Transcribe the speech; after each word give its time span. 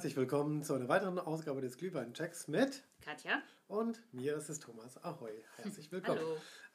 Herzlich 0.00 0.16
willkommen 0.16 0.62
zu 0.62 0.72
einer 0.72 0.88
weiteren 0.88 1.18
Ausgabe 1.18 1.60
des 1.60 1.76
Glühwein-Checks 1.76 2.48
mit 2.48 2.82
Katja. 3.02 3.42
und 3.68 4.00
mir 4.12 4.34
ist 4.34 4.48
es 4.48 4.58
Thomas. 4.58 4.96
Ahoi, 5.04 5.30
herzlich 5.56 5.92
willkommen. 5.92 6.20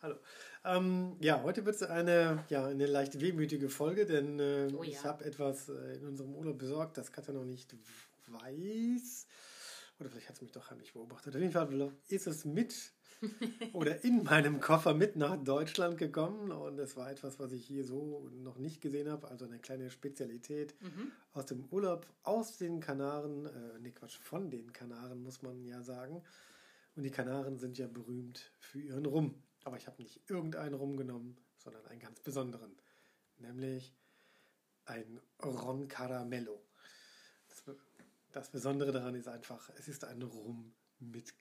Hallo. 0.04 0.16
Hallo. 0.64 0.78
Ähm, 0.78 1.16
ja, 1.22 1.42
heute 1.42 1.66
wird 1.66 1.76
es 1.76 1.82
eine, 1.82 2.46
ja, 2.50 2.68
eine 2.68 2.86
leicht 2.86 3.20
wehmütige 3.20 3.70
Folge, 3.70 4.06
denn 4.06 4.40
äh, 4.40 4.68
Oh 4.78 4.84
ja. 4.84 4.90
ich 4.92 5.04
habe 5.04 5.26
etwas 5.26 5.70
äh, 5.70 5.96
in 5.96 6.06
unserem 6.06 6.36
Urlaub 6.36 6.60
besorgt, 6.60 7.00
das 7.00 7.12
Katja 7.12 7.34
noch 7.34 7.46
nicht 7.46 7.76
weiß. 8.28 9.26
Oder 10.00 10.12
vielleicht 10.12 10.30
hat 10.30 10.36
es 10.36 10.42
mich 10.44 10.52
doch 10.52 10.70
heimlich 10.70 10.94
beobachtet. 10.94 11.34
Auf 11.36 11.42
jeden 11.42 11.52
Fall 11.52 11.92
ist 12.10 12.28
es 12.28 12.46
mit 12.46 12.76
oder 13.74 14.04
in 14.04 14.24
meinem 14.24 14.60
Koffer 14.60 14.94
mit 14.94 15.16
nach 15.16 15.36
Deutschland 15.38 15.98
gekommen 15.98 16.52
und 16.52 16.80
es 16.80 16.96
war 16.96 17.12
etwas, 17.12 17.40
was 17.40 17.52
ich 17.52 17.66
hier 17.66 17.84
so 17.84 18.30
noch 18.44 18.58
nicht 18.58 18.82
gesehen 18.82 19.10
habe, 19.10 19.28
also 19.28 19.46
eine 19.46 19.60
kleine 19.60 19.90
Spezialität 19.90 20.76
aus 21.34 21.46
dem 21.46 21.66
Urlaub 21.72 22.08
aus 22.24 22.58
den 22.58 22.80
Kanaren, 22.80 23.46
äh, 23.46 23.80
nee 23.80 23.92
Quatsch, 23.92 24.18
von 24.18 24.50
den 24.50 24.72
Kanaren 24.74 25.22
muss 25.22 25.42
man 25.42 25.64
ja 25.66 25.82
sagen. 25.84 26.24
Und 26.96 27.04
die 27.04 27.12
Kanaren 27.12 27.58
sind 27.58 27.78
ja 27.78 27.88
berühmt 27.88 28.52
für 28.60 28.80
ihren 28.80 29.06
Rum. 29.06 29.36
Aber 29.66 29.78
ich 29.78 29.88
habe 29.88 30.02
nicht 30.02 30.22
irgendeinen 30.30 30.76
Rum 30.76 30.96
genommen, 30.96 31.38
sondern 31.58 31.86
einen 31.88 32.00
ganz 32.00 32.20
besonderen. 32.22 32.72
Nämlich 33.38 33.94
ein 34.86 35.20
Ron 35.44 35.88
Caramello. 35.88 36.62
Das, 37.50 37.76
das 38.32 38.52
Besondere 38.52 38.92
daran 38.92 39.16
ist 39.16 39.28
einfach, 39.28 39.70
es 39.78 39.88
ist 39.88 40.06
ein 40.06 40.22
Rum 40.22 40.74
mit 41.00 41.34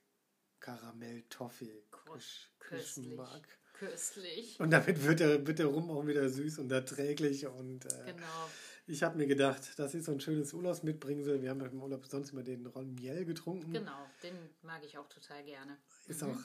Karamell-Toffee-Geschmack. 0.64 3.48
Köstlich. 3.74 4.58
Und 4.60 4.70
damit 4.70 5.04
wird 5.04 5.20
der, 5.20 5.46
wird 5.46 5.58
der 5.58 5.66
Rum 5.66 5.90
auch 5.90 6.06
wieder 6.06 6.26
süß 6.28 6.58
und 6.60 6.70
erträglich. 6.70 7.46
Und 7.46 7.86
äh, 7.86 8.04
Genau. 8.06 8.48
ich 8.86 9.02
habe 9.02 9.16
mir 9.18 9.26
gedacht, 9.26 9.76
das 9.78 9.94
ist 9.94 10.04
so 10.04 10.12
ein 10.12 10.20
schönes 10.20 10.52
Urlaubsmitbringsel. 10.54 11.42
Wir 11.42 11.50
haben 11.50 11.60
im 11.60 11.82
Urlaub 11.82 12.06
sonst 12.06 12.30
immer 12.30 12.44
den 12.44 12.64
Ron 12.66 12.94
Miel 12.94 13.24
getrunken. 13.24 13.72
Genau, 13.72 14.06
den 14.22 14.34
mag 14.62 14.84
ich 14.84 14.96
auch 14.96 15.08
total 15.08 15.42
gerne. 15.44 15.76
Ist 16.06 16.22
auch 16.22 16.38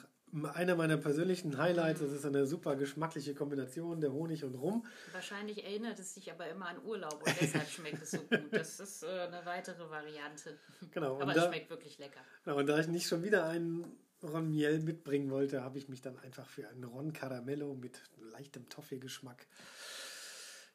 einer 0.54 0.74
meiner 0.74 0.96
persönlichen 0.96 1.56
Highlights. 1.56 2.00
Das 2.00 2.10
ist 2.12 2.24
eine 2.24 2.46
super 2.46 2.74
geschmackliche 2.76 3.34
Kombination 3.34 4.00
der 4.00 4.12
Honig 4.12 4.42
und 4.44 4.56
Rum. 4.56 4.84
Wahrscheinlich 5.12 5.62
erinnert 5.64 6.00
es 6.00 6.14
sich 6.14 6.32
aber 6.32 6.48
immer 6.48 6.66
an 6.66 6.84
Urlaub 6.84 7.22
und 7.24 7.40
deshalb 7.40 7.68
schmeckt 7.70 8.02
es 8.02 8.10
so 8.10 8.18
gut. 8.18 8.52
Das 8.52 8.80
ist 8.80 9.04
äh, 9.04 9.06
eine 9.06 9.46
weitere 9.46 9.88
Variante. 9.88 10.58
Genau. 10.90 11.20
Aber 11.20 11.30
es 11.30 11.36
da, 11.36 11.46
schmeckt 11.48 11.70
wirklich 11.70 11.96
lecker. 11.98 12.20
genau, 12.44 12.58
und 12.58 12.66
da 12.66 12.78
ich 12.80 12.88
nicht 12.88 13.06
schon 13.06 13.22
wieder 13.22 13.46
einen 13.46 13.84
Ron 14.22 14.50
Miel 14.50 14.80
mitbringen 14.80 15.30
wollte, 15.30 15.62
habe 15.62 15.78
ich 15.78 15.88
mich 15.88 16.02
dann 16.02 16.18
einfach 16.18 16.48
für 16.48 16.68
einen 16.68 16.84
Ron 16.84 17.12
Caramello 17.12 17.74
mit 17.74 18.00
leichtem 18.32 18.68
Toffee-Geschmack 18.68 19.46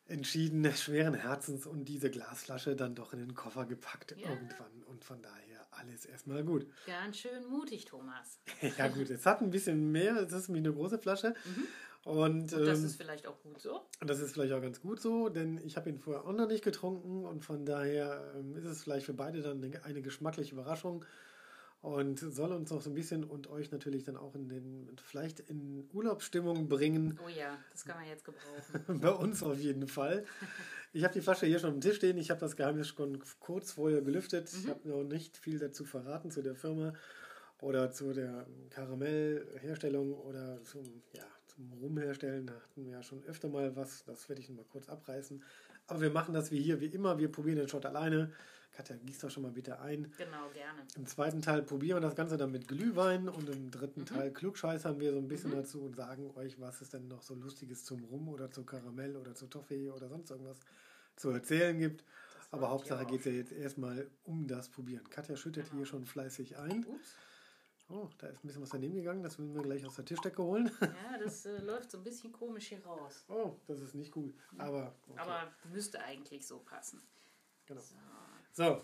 entschieden, 0.07 0.71
schweren 0.73 1.15
Herzens 1.15 1.65
und 1.65 1.85
diese 1.85 2.11
Glasflasche 2.11 2.75
dann 2.75 2.93
doch 2.95 3.13
in 3.13 3.19
den 3.19 3.33
Koffer 3.33 3.65
gepackt 3.65 4.15
Ja. 4.17 4.29
irgendwann. 4.29 4.83
Und 4.87 5.03
von 5.03 5.21
daher 5.21 5.65
alles 5.71 6.05
erstmal 6.05 6.43
gut. 6.43 6.67
Ganz 6.85 7.17
schön 7.17 7.45
mutig, 7.47 7.85
Thomas. 7.85 8.39
Ja 8.77 8.87
gut, 8.87 9.09
es 9.09 9.25
hat 9.25 9.41
ein 9.41 9.49
bisschen 9.49 9.91
mehr, 9.91 10.15
es 10.17 10.31
ist 10.31 10.47
nämlich 10.49 10.65
eine 10.65 10.73
große 10.75 10.99
Flasche. 10.99 11.33
Und, 12.03 12.53
Und 12.53 12.67
das 12.67 12.79
ähm, 12.79 12.85
ist 12.85 12.97
vielleicht 12.97 13.25
auch 13.25 13.41
gut 13.41 13.59
so. 13.59 13.81
Und 13.99 14.07
das 14.07 14.19
ist 14.19 14.33
vielleicht 14.33 14.53
auch 14.53 14.61
ganz 14.61 14.79
gut 14.79 15.01
so, 15.01 15.29
denn 15.29 15.57
ich 15.65 15.75
habe 15.75 15.89
ihn 15.89 15.97
vorher 15.97 16.23
auch 16.23 16.33
noch 16.33 16.47
nicht 16.47 16.63
getrunken 16.63 17.25
und 17.25 17.43
von 17.43 17.65
daher 17.65 18.31
ähm, 18.37 18.55
ist 18.55 18.65
es 18.65 18.83
vielleicht 18.83 19.07
für 19.07 19.15
beide 19.15 19.41
dann 19.41 19.63
eine, 19.63 19.83
eine 19.83 20.03
geschmackliche 20.03 20.53
Überraschung 20.53 21.03
und 21.85 22.17
soll 22.17 22.51
uns 22.51 22.71
noch 22.71 22.81
so 22.81 22.89
ein 22.89 22.95
bisschen 22.95 23.23
und 23.23 23.47
euch 23.47 23.71
natürlich 23.71 24.03
dann 24.03 24.17
auch 24.17 24.33
in 24.33 24.49
den, 24.49 24.89
vielleicht 24.97 25.39
in 25.39 25.87
Urlaubsstimmung 25.93 26.67
bringen. 26.67 27.19
Oh 27.23 27.29
ja, 27.29 27.59
das 27.71 27.85
kann 27.85 27.97
man 27.97 28.07
jetzt 28.07 28.25
gebrauchen. 28.25 28.99
Bei 29.01 29.11
uns 29.11 29.43
auf 29.43 29.59
jeden 29.59 29.87
Fall. 29.87 30.25
Ich 30.93 31.03
habe 31.03 31.13
die 31.13 31.21
Flasche 31.21 31.45
hier 31.45 31.59
schon 31.59 31.75
am 31.75 31.81
Tisch 31.81 31.97
stehen. 31.97 32.17
Ich 32.17 32.31
habe 32.31 32.39
das 32.39 32.55
Geheimnis 32.55 32.87
schon 32.87 33.21
kurz 33.39 33.73
vorher 33.73 34.01
gelüftet. 34.01 34.51
Ich 34.51 34.67
habe 34.67 34.89
noch 34.89 35.03
nicht 35.03 35.37
viel 35.37 35.59
dazu 35.59 35.85
verraten 35.85 36.31
zu 36.31 36.41
der 36.41 36.55
Firma 36.55 36.93
oder 37.61 37.91
zu 37.91 38.13
der 38.13 38.47
Karamellherstellung 38.71 40.11
oder 40.13 40.63
zum, 40.63 40.83
ja, 41.13 41.25
zum 41.45 41.71
Rumherstellen. 41.73 42.47
Da 42.47 42.53
hatten 42.55 42.83
wir 42.83 42.93
ja 42.93 43.03
schon 43.03 43.23
öfter 43.25 43.47
mal 43.47 43.75
was. 43.75 44.03
Das 44.05 44.27
werde 44.27 44.41
ich 44.41 44.49
noch 44.49 44.55
mal 44.55 44.65
kurz 44.71 44.89
abreißen. 44.89 45.43
Aber 45.85 46.01
wir 46.01 46.09
machen 46.09 46.33
das 46.33 46.49
wie 46.49 46.59
hier, 46.59 46.81
wie 46.81 46.87
immer. 46.87 47.19
Wir 47.19 47.31
probieren 47.31 47.57
den 47.57 47.67
Shot 47.67 47.85
alleine. 47.85 48.31
Katja, 48.75 48.97
gieß 48.97 49.19
doch 49.19 49.29
schon 49.29 49.43
mal 49.43 49.51
bitte 49.51 49.79
ein. 49.79 50.11
Genau, 50.17 50.49
gerne. 50.53 50.81
Im 50.97 51.05
zweiten 51.05 51.41
Teil 51.41 51.63
probieren 51.63 51.97
wir 51.97 52.01
das 52.01 52.15
Ganze 52.15 52.35
dann 52.35 52.51
mit 52.51 52.67
Glühwein 52.67 53.29
und 53.29 53.47
im 53.49 53.71
dritten 53.71 54.05
Teil 54.05 54.31
klugscheißern 54.31 54.99
wir 54.99 55.13
so 55.13 55.19
ein 55.19 55.29
bisschen 55.29 55.51
dazu 55.51 55.83
und 55.83 55.95
sagen 55.95 56.31
euch, 56.35 56.59
was 56.59 56.81
es 56.81 56.89
denn 56.89 57.07
noch 57.07 57.21
so 57.21 57.35
Lustiges 57.35 57.85
zum 57.85 58.03
Rum 58.03 58.27
oder 58.27 58.51
zu 58.51 58.65
Karamell 58.65 59.15
oder 59.15 59.33
zu 59.33 59.47
Toffee 59.47 59.89
oder 59.89 60.09
sonst 60.09 60.29
irgendwas 60.29 60.59
zu 61.15 61.29
erzählen 61.29 61.79
gibt. 61.79 62.03
Aber 62.51 62.69
wollte 62.69 62.85
ich 62.85 62.91
Hauptsache 62.91 63.05
geht 63.05 63.19
es 63.21 63.25
ja 63.25 63.31
jetzt 63.31 63.51
erstmal 63.53 64.09
um 64.25 64.45
das 64.45 64.67
Probieren. 64.67 65.09
Katja 65.09 65.37
schüttet 65.37 65.71
hier 65.71 65.85
schon 65.85 66.05
fleißig 66.05 66.57
ein. 66.57 66.85
Ups. 66.85 67.15
Oh, 67.87 68.09
da 68.17 68.27
ist 68.27 68.43
ein 68.43 68.47
bisschen 68.47 68.63
was 68.63 68.69
daneben 68.69 68.95
gegangen. 68.95 69.23
Das 69.23 69.37
müssen 69.37 69.53
wir 69.53 69.61
gleich 69.61 69.85
aus 69.85 69.95
der 69.95 70.05
Tischdecke 70.05 70.43
holen. 70.43 70.71
Ja, 70.81 71.17
das 71.23 71.45
äh, 71.45 71.59
läuft 71.59 71.91
so 71.91 71.99
ein 71.99 72.03
bisschen 72.03 72.31
komisch 72.31 72.67
hier 72.67 72.83
raus. 72.83 73.23
Oh, 73.29 73.55
das 73.67 73.79
ist 73.79 73.93
nicht 73.93 74.11
gut. 74.11 74.33
Aber, 74.57 74.95
okay. 75.07 75.19
Aber 75.19 75.53
müsste 75.71 75.99
eigentlich 76.01 76.45
so 76.47 76.59
passen. 76.59 77.01
Genau. 77.67 77.81
So, 77.81 77.95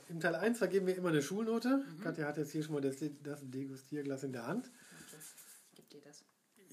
im 0.10 0.20
Teil 0.20 0.36
1 0.36 0.58
vergeben 0.58 0.88
wir 0.88 0.96
immer 0.98 1.10
eine 1.10 1.22
Schulnote. 1.22 1.86
Katja 2.04 2.26
hat 2.28 2.38
jetzt 2.38 2.52
hier 2.52 2.64
schon 2.64 2.74
mal 2.74 2.82
das, 2.82 2.98
das 3.24 3.40
Degustierglas 3.44 4.24
in 4.24 4.34
der 4.34 4.46
Hand. 4.46 4.70
Ich 5.70 5.76
gebe 5.76 5.88
dir 5.90 6.02
das. 6.02 6.24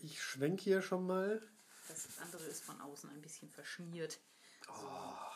Ich 0.03 0.21
schwenk 0.21 0.61
hier 0.61 0.83
schon 0.83 1.07
mal. 1.07 1.41
Das 1.89 2.19
andere 2.21 2.45
ist 2.45 2.65
von 2.65 2.81
außen 2.81 3.09
ein 3.11 3.23
bisschen 3.23 3.49
verschmiert. 3.49 4.19
Boah. 4.67 5.33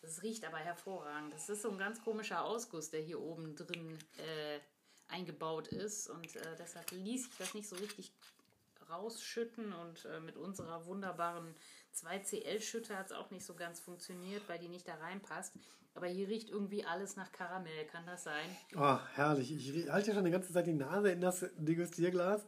Das 0.00 0.22
riecht 0.22 0.44
aber 0.44 0.58
hervorragend. 0.58 1.32
Das 1.32 1.48
ist 1.48 1.62
so 1.62 1.70
ein 1.70 1.78
ganz 1.78 2.02
komischer 2.02 2.44
Ausguss, 2.44 2.90
der 2.90 3.00
hier 3.00 3.20
oben 3.20 3.56
drin 3.56 3.98
äh, 4.18 4.60
eingebaut 5.08 5.68
ist. 5.68 6.08
Und 6.08 6.36
äh, 6.36 6.56
deshalb 6.58 6.90
ließ 6.90 7.26
ich 7.28 7.36
das 7.38 7.54
nicht 7.54 7.68
so 7.68 7.76
richtig 7.76 8.12
rausschütten. 8.94 9.72
Und 9.72 10.04
äh, 10.06 10.20
mit 10.20 10.36
unserer 10.36 10.86
wunderbaren 10.86 11.54
2CL-Schütte 11.94 12.96
hat 12.96 13.06
es 13.06 13.12
auch 13.12 13.30
nicht 13.30 13.44
so 13.44 13.54
ganz 13.54 13.80
funktioniert, 13.80 14.42
weil 14.48 14.58
die 14.58 14.68
nicht 14.68 14.86
da 14.88 14.94
reinpasst. 14.94 15.54
Aber 15.94 16.06
hier 16.06 16.28
riecht 16.28 16.50
irgendwie 16.50 16.84
alles 16.84 17.16
nach 17.16 17.30
Karamell. 17.30 17.84
Kann 17.86 18.04
das 18.06 18.24
sein? 18.24 18.48
Oh, 18.76 18.98
herrlich. 19.14 19.52
Ich 19.54 19.88
halte 19.90 20.08
ja 20.08 20.14
schon 20.14 20.24
die 20.24 20.30
ganze 20.32 20.52
Zeit 20.52 20.66
die 20.66 20.72
Nase 20.74 21.10
in 21.10 21.20
das 21.20 21.46
Degustierglas. 21.56 22.44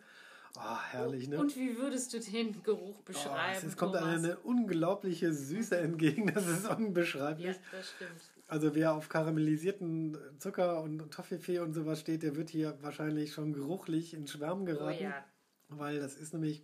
Oh, 0.58 0.78
herrlich, 0.90 1.28
ne? 1.28 1.38
Und 1.38 1.54
wie 1.54 1.76
würdest 1.76 2.12
du 2.14 2.18
den 2.18 2.62
Geruch 2.62 2.96
Oh, 2.98 3.02
beschreiben? 3.04 3.66
es 3.66 3.76
kommt 3.76 3.94
Thomas? 3.94 4.14
eine 4.24 4.38
unglaubliche 4.38 5.32
Süße 5.32 5.76
entgegen. 5.76 6.32
Das 6.34 6.46
ist 6.48 6.66
unbeschreiblich. 6.68 7.46
Ja, 7.56 7.62
das 7.72 7.90
stimmt. 7.90 8.20
Also 8.48 8.74
wer 8.74 8.94
auf 8.94 9.08
karamellisierten 9.08 10.16
Zucker 10.38 10.80
und 10.82 11.12
Toffifee 11.12 11.58
und 11.58 11.74
sowas 11.74 12.00
steht, 12.00 12.22
der 12.22 12.36
wird 12.36 12.48
hier 12.48 12.78
wahrscheinlich 12.80 13.32
schon 13.34 13.52
geruchlich 13.52 14.14
in 14.14 14.26
Schwärmen 14.26 14.62
Oh 14.62 14.66
geraten. 14.66 15.02
ja. 15.04 15.24
Weil 15.68 15.98
das 16.00 16.14
ist 16.16 16.32
nämlich, 16.32 16.62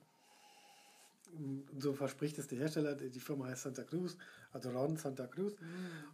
so 1.78 1.92
verspricht 1.94 2.38
es 2.38 2.46
der 2.48 2.58
Hersteller, 2.58 2.94
die 2.94 3.20
Firma 3.20 3.46
heißt 3.46 3.62
Santa 3.62 3.84
Cruz, 3.84 4.16
also 4.52 4.70
Ron 4.70 4.96
Santa 4.96 5.26
Cruz. 5.26 5.54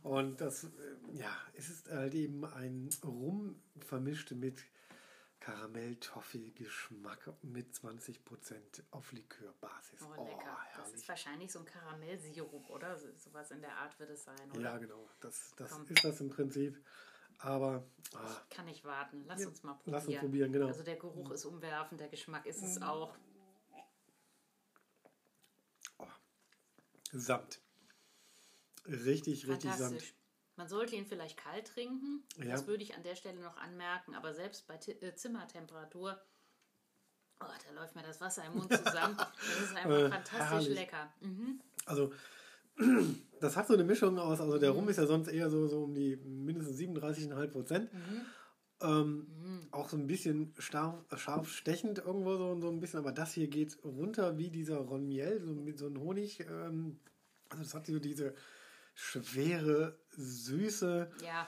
Und 0.02 0.40
das, 0.40 0.64
äh, 0.64 0.68
ja, 1.14 1.30
es 1.54 1.68
ist 1.68 1.90
halt 1.90 2.14
eben 2.14 2.44
ein 2.44 2.88
Rum 3.04 3.56
vermischt 3.80 4.30
mit 4.32 4.62
Karamell-Toffee-Geschmack 5.40 7.32
mit 7.42 7.72
20% 7.74 8.82
auf 8.90 9.12
Likörbasis. 9.12 10.00
Oh, 10.02 10.24
lecker. 10.24 10.56
das 10.74 10.84
herrlich. 10.84 10.94
ist 10.94 11.08
wahrscheinlich 11.08 11.52
so 11.52 11.60
ein 11.60 11.64
Karamellsirup, 11.64 12.68
oder? 12.70 12.96
So- 12.98 13.06
Sowas 13.16 13.50
in 13.50 13.60
der 13.60 13.76
Art 13.76 13.98
wird 14.00 14.10
es 14.10 14.24
sein, 14.24 14.50
oder? 14.50 14.60
Ja, 14.60 14.78
genau. 14.78 15.08
Das, 15.20 15.52
das 15.56 15.70
Komm. 15.70 15.86
ist 15.88 16.04
das 16.04 16.20
im 16.20 16.28
Prinzip. 16.30 16.76
Aber 17.40 17.84
ah, 18.14 18.36
Kann 18.50 18.64
nicht 18.66 18.84
warten. 18.84 19.24
Lass 19.26 19.40
Ja, 19.42 19.48
uns 19.48 19.62
mal 19.62 19.74
probieren. 19.74 19.92
lass 19.94 20.06
uns 20.08 20.18
probieren, 20.18 20.52
genau. 20.52 20.66
Also 20.66 20.82
der 20.82 20.96
Geruch 20.96 21.30
ist 21.30 21.44
umwerfend, 21.44 22.00
der 22.00 22.08
Geschmack 22.08 22.46
ist 22.46 22.62
es 22.62 22.82
auch. 22.82 23.14
Samt. 27.12 27.60
Richtig, 28.86 29.46
richtig 29.48 29.72
Samt. 29.74 30.02
Man 30.56 30.68
sollte 30.68 30.96
ihn 30.96 31.06
vielleicht 31.06 31.36
kalt 31.36 31.68
trinken. 31.68 32.24
Ja. 32.36 32.46
Das 32.52 32.66
würde 32.66 32.82
ich 32.82 32.94
an 32.96 33.02
der 33.02 33.14
Stelle 33.14 33.40
noch 33.40 33.56
anmerken. 33.56 34.14
Aber 34.14 34.34
selbst 34.34 34.66
bei 34.66 34.76
Ti- 34.76 34.92
äh, 35.00 35.14
Zimmertemperatur, 35.14 36.20
oh, 37.40 37.44
da 37.66 37.70
läuft 37.80 37.94
mir 37.94 38.02
das 38.02 38.20
Wasser 38.20 38.44
im 38.44 38.54
Mund 38.56 38.72
zusammen. 38.72 39.16
Das 39.38 39.60
ist 39.70 39.76
einfach 39.76 39.90
Äh, 39.90 40.08
fantastisch 40.10 40.48
herrlich. 40.50 40.68
lecker. 40.74 41.12
Mhm. 41.20 41.60
Also, 41.86 42.12
das 43.40 43.56
hat 43.56 43.68
so 43.68 43.74
eine 43.74 43.84
Mischung 43.84 44.18
aus. 44.18 44.40
Also, 44.40 44.58
der 44.58 44.70
Rum 44.70 44.88
ist 44.88 44.96
ja 44.96 45.06
sonst 45.06 45.28
eher 45.28 45.50
so, 45.50 45.66
so 45.66 45.84
um 45.84 45.94
die 45.94 46.16
mindestens 46.16 46.78
37,5 46.78 47.46
Prozent. 47.48 47.90
Ähm, 48.80 49.68
Auch 49.72 49.88
so 49.88 49.96
ein 49.96 50.06
bisschen 50.06 50.54
scharf, 50.58 51.04
scharf 51.16 51.48
stechend 51.50 51.98
irgendwo 51.98 52.36
so, 52.36 52.60
so 52.60 52.68
ein 52.68 52.80
bisschen. 52.80 53.00
Aber 53.00 53.12
das 53.12 53.32
hier 53.32 53.48
geht 53.48 53.78
runter 53.84 54.38
wie 54.38 54.50
dieser 54.50 54.78
Ron 54.78 55.06
Miel, 55.06 55.40
so 55.40 55.52
mit 55.52 55.78
so 55.78 55.86
einem 55.86 56.00
Honig. 56.00 56.40
Ähm, 56.40 57.00
also, 57.48 57.62
das 57.62 57.74
hat 57.74 57.86
so 57.86 57.98
diese 57.98 58.34
schwere 58.94 59.98
Süße 60.10 61.10
Ja, 61.22 61.46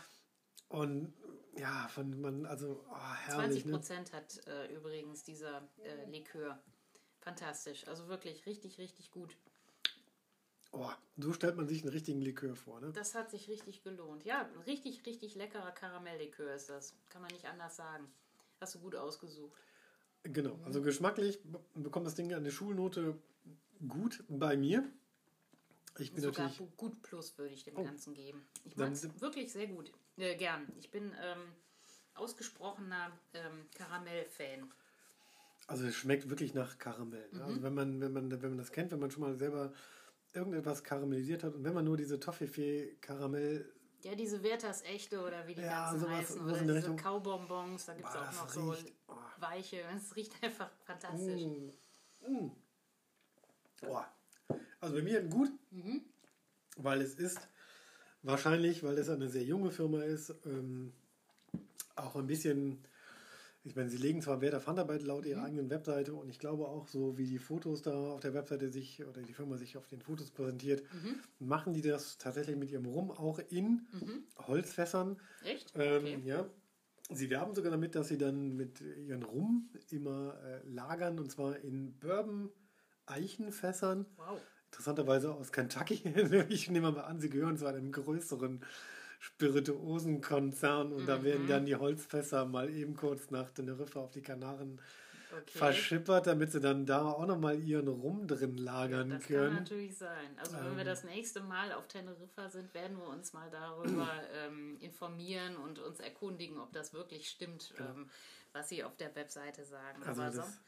und 0.68 1.12
ja, 1.56 1.88
von 1.88 2.20
man, 2.20 2.46
also 2.46 2.84
oh, 2.88 2.94
20 2.94 3.26
herrlich. 3.26 3.64
Ne? 3.64 3.72
Prozent 3.72 4.12
hat 4.12 4.46
äh, 4.46 4.72
übrigens 4.72 5.24
dieser 5.24 5.68
äh, 5.82 6.08
Likör. 6.08 6.62
Fantastisch. 7.18 7.86
Also 7.86 8.08
wirklich 8.08 8.46
richtig, 8.46 8.78
richtig 8.78 9.10
gut. 9.10 9.36
Oh, 10.72 10.88
so 11.16 11.32
stellt 11.32 11.56
man 11.56 11.66
sich 11.66 11.82
einen 11.82 11.90
richtigen 11.92 12.20
Likör 12.20 12.54
vor, 12.54 12.80
ne? 12.80 12.92
Das 12.92 13.14
hat 13.14 13.30
sich 13.30 13.48
richtig 13.48 13.82
gelohnt. 13.82 14.24
Ja, 14.24 14.48
richtig, 14.66 15.04
richtig 15.04 15.34
leckerer 15.34 15.72
Karamelllikör 15.72 16.54
ist 16.54 16.70
das. 16.70 16.94
Kann 17.08 17.22
man 17.22 17.30
nicht 17.32 17.46
anders 17.46 17.76
sagen. 17.76 18.06
Hast 18.60 18.76
du 18.76 18.78
gut 18.78 18.94
ausgesucht. 18.94 19.58
Genau, 20.22 20.58
also 20.64 20.82
geschmacklich 20.82 21.40
bekommt 21.74 22.06
das 22.06 22.14
Ding 22.14 22.32
eine 22.32 22.50
Schulnote 22.50 23.18
gut 23.88 24.22
bei 24.28 24.56
mir. 24.56 24.86
Ich 25.98 26.12
bin 26.12 26.22
Sogar 26.22 26.48
natürlich. 26.48 26.76
gut 26.76 27.02
plus 27.02 27.36
würde 27.36 27.54
ich 27.54 27.64
dem 27.64 27.76
Oh. 27.76 27.82
Ganzen 27.84 28.14
geben. 28.14 28.46
Ich 28.64 28.76
mag 28.76 28.92
es 28.92 29.20
wirklich 29.20 29.50
sehr 29.52 29.66
gut. 29.66 29.90
Äh, 30.18 30.36
gern. 30.36 30.70
Ich 30.78 30.90
bin 30.90 31.12
ähm, 31.22 31.38
ausgesprochener 32.14 33.10
ähm, 33.34 33.66
Karamell-Fan. 33.74 34.70
Also 35.66 35.86
es 35.86 35.94
schmeckt 35.96 36.28
wirklich 36.28 36.54
nach 36.54 36.78
Karamell. 36.78 37.28
Ne? 37.32 37.38
Mhm. 37.38 37.42
Also 37.44 37.62
wenn 37.62 37.74
man, 37.74 38.00
wenn 38.00 38.12
man, 38.12 38.30
wenn 38.30 38.40
man 38.50 38.58
das 38.58 38.72
kennt, 38.72 38.92
wenn 38.92 39.00
man 39.00 39.10
schon 39.10 39.22
mal 39.22 39.36
selber 39.36 39.72
irgendetwas 40.32 40.82
karamellisiert 40.84 41.42
hat 41.44 41.54
und 41.54 41.64
wenn 41.64 41.74
man 41.74 41.84
nur 41.84 41.96
diese 41.96 42.18
Toffifee 42.20 42.96
Karamell, 43.00 43.72
Ja, 44.02 44.14
diese 44.14 44.42
Werthers 44.42 44.82
Echte 44.82 45.20
oder 45.20 45.46
wie 45.46 45.54
die 45.54 45.60
Ja, 45.62 45.90
ganzen 45.90 46.00
sowas- 46.00 46.16
heißen. 46.18 46.40
Oder 46.44 46.58
diese 46.60 46.74
Richtung. 46.74 46.96
Kaubonbons. 46.96 47.84
Da 47.86 47.94
gibt 47.94 48.08
es 48.08 48.14
auch 48.16 48.32
noch 48.32 48.48
so 48.48 48.70
riecht, 48.70 48.92
oh. 49.08 49.14
weiche. 49.38 49.80
Es 49.96 50.16
riecht 50.16 50.32
einfach 50.42 50.70
fantastisch. 50.84 51.42
Mm, 51.42 51.70
mm. 52.26 52.50
Boah. 53.82 54.08
Also 54.80 54.94
bei 54.96 55.02
mir 55.02 55.22
gut, 55.24 55.50
Mhm. 55.70 56.02
weil 56.76 57.00
es 57.02 57.14
ist 57.14 57.38
wahrscheinlich, 58.22 58.82
weil 58.82 58.96
es 58.98 59.08
eine 59.10 59.28
sehr 59.28 59.42
junge 59.44 59.70
Firma 59.70 60.02
ist, 60.02 60.34
ähm, 60.46 60.92
auch 61.96 62.16
ein 62.16 62.26
bisschen, 62.26 62.82
ich 63.62 63.76
meine, 63.76 63.90
sie 63.90 63.98
legen 63.98 64.22
zwar 64.22 64.40
Wert 64.40 64.54
auf 64.54 64.66
Handarbeit 64.66 65.02
laut 65.02 65.24
Mhm. 65.24 65.30
ihrer 65.30 65.42
eigenen 65.44 65.70
Webseite 65.70 66.14
und 66.14 66.28
ich 66.30 66.38
glaube 66.38 66.66
auch 66.68 66.88
so, 66.88 67.18
wie 67.18 67.26
die 67.26 67.38
Fotos 67.38 67.82
da 67.82 68.12
auf 68.12 68.20
der 68.20 68.32
Webseite 68.34 68.70
sich 68.70 69.04
oder 69.04 69.22
die 69.22 69.34
Firma 69.34 69.56
sich 69.58 69.76
auf 69.76 69.86
den 69.86 70.00
Fotos 70.00 70.30
präsentiert, 70.30 70.82
Mhm. 70.92 71.16
machen 71.38 71.72
die 71.72 71.82
das 71.82 72.18
tatsächlich 72.18 72.56
mit 72.56 72.70
ihrem 72.70 72.86
Rum 72.86 73.10
auch 73.10 73.38
in 73.38 73.86
Holzfässern. 74.38 75.20
Echt? 75.42 75.72
Ähm, 75.74 76.04
Okay. 76.04 76.22
Ja. 76.24 76.48
Sie 77.12 77.28
werben 77.28 77.54
sogar 77.56 77.72
damit, 77.72 77.96
dass 77.96 78.06
sie 78.08 78.18
dann 78.18 78.54
mit 78.56 78.80
ihren 78.80 79.24
Rum 79.24 79.68
immer 79.90 80.40
äh, 80.44 80.62
lagern 80.68 81.18
und 81.18 81.28
zwar 81.30 81.58
in 81.58 81.98
Bourbon-Eichenfässern. 81.98 84.06
Wow. 84.16 84.40
Interessanterweise 84.66 85.34
aus 85.34 85.50
Kentucky. 85.50 86.02
ich 86.48 86.70
nehme 86.70 86.92
mal 86.92 87.00
an, 87.00 87.18
sie 87.20 87.28
gehören 87.30 87.56
zu 87.56 87.66
einem 87.66 87.90
größeren 87.90 88.64
Spirituosenkonzern 89.20 90.92
und 90.92 91.02
Mhm. 91.02 91.06
da 91.06 91.22
werden 91.22 91.46
dann 91.46 91.66
die 91.66 91.76
Holzfässer 91.76 92.46
mal 92.46 92.68
eben 92.70 92.96
kurz 92.96 93.30
nach 93.30 93.50
Teneriffa 93.50 94.00
auf 94.00 94.10
die 94.10 94.22
Kanaren 94.22 94.80
Okay. 95.32 95.58
verschippert, 95.58 96.26
damit 96.26 96.50
sie 96.50 96.58
dann 96.60 96.86
da 96.86 97.02
auch 97.12 97.24
nochmal 97.24 97.56
ihren 97.60 97.86
Rum 97.86 98.26
drin 98.26 98.56
lagern 98.56 99.10
Das 99.10 99.20
kann 99.22 99.28
können. 99.36 99.54
natürlich 99.56 99.96
sein. 99.96 100.36
Also 100.38 100.56
wenn 100.56 100.72
wir 100.74 100.80
Ähm. 100.80 100.86
das 100.86 101.04
nächste 101.04 101.40
Mal 101.40 101.72
auf 101.72 101.86
Teneriffa 101.86 102.48
sind, 102.48 102.74
werden 102.74 102.96
wir 102.96 103.06
uns 103.06 103.32
mal 103.32 103.48
darüber 103.48 104.08
ähm, 104.34 104.76
informieren 104.80 105.56
und 105.56 105.78
uns 105.78 106.00
erkundigen, 106.00 106.58
ob 106.58 106.72
das 106.72 106.92
wirklich 106.92 107.28
stimmt, 107.30 107.72
ähm, 107.78 108.10
was 108.52 108.70
sie 108.70 108.82
auf 108.82 108.96
der 108.96 109.14
Webseite 109.14 109.64
sagen. 109.64 110.02
Also 110.02 110.20
Aber 110.20 110.32
so, 110.32 110.40
das- 110.40 110.58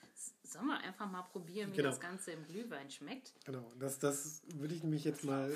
sollen 0.44 0.66
wir 0.66 0.78
einfach 0.78 1.10
mal 1.10 1.22
probieren, 1.22 1.72
wie 1.72 1.78
Genau. 1.78 1.88
das 1.88 1.98
Ganze 1.98 2.30
im 2.30 2.44
Glühwein 2.46 2.88
schmeckt? 2.88 3.32
Genau, 3.44 3.68
das, 3.80 3.98
das 3.98 4.42
würde 4.54 4.74
ich 4.76 4.84
nämlich 4.84 5.02
jetzt 5.04 5.24
mal. 5.24 5.52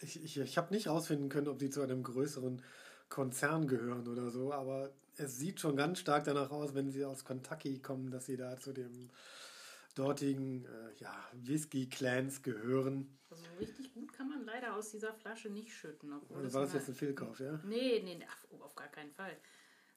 Ich, 0.00 0.22
ich, 0.22 0.38
ich 0.38 0.58
habe 0.58 0.74
nicht 0.74 0.88
rausfinden 0.88 1.28
können, 1.28 1.48
ob 1.48 1.58
die 1.58 1.70
zu 1.70 1.82
einem 1.82 2.02
größeren 2.02 2.62
Konzern 3.08 3.66
gehören 3.68 4.06
oder 4.08 4.30
so, 4.30 4.52
aber 4.52 4.90
es 5.16 5.38
sieht 5.38 5.60
schon 5.60 5.76
ganz 5.76 5.98
stark 6.00 6.24
danach 6.24 6.50
aus, 6.50 6.74
wenn 6.74 6.90
sie 6.90 7.04
aus 7.04 7.24
Kentucky 7.24 7.78
kommen, 7.78 8.10
dass 8.10 8.26
sie 8.26 8.36
da 8.36 8.58
zu 8.58 8.72
dem 8.72 9.10
dortigen 9.94 10.64
äh, 10.66 10.68
ja, 10.98 11.14
Whisky-Clans 11.32 12.42
gehören. 12.42 13.16
Also 13.30 13.42
so 13.44 13.58
richtig 13.58 13.94
gut 13.94 14.12
kann 14.12 14.28
man 14.28 14.44
leider 14.44 14.74
aus 14.76 14.90
dieser 14.90 15.14
Flasche 15.14 15.48
nicht 15.48 15.72
schütten. 15.72 16.12
Obwohl 16.12 16.44
es 16.44 16.52
war 16.52 16.62
das 16.62 16.74
jetzt 16.74 16.88
ein 16.88 16.94
Fehlkauf, 16.94 17.40
ja? 17.40 17.58
Nee, 17.64 18.02
nee, 18.04 18.16
nee, 18.16 18.26
ach, 18.28 18.44
oh, 18.50 18.62
auf 18.62 18.74
gar 18.74 18.88
keinen 18.88 19.10
Fall. 19.12 19.34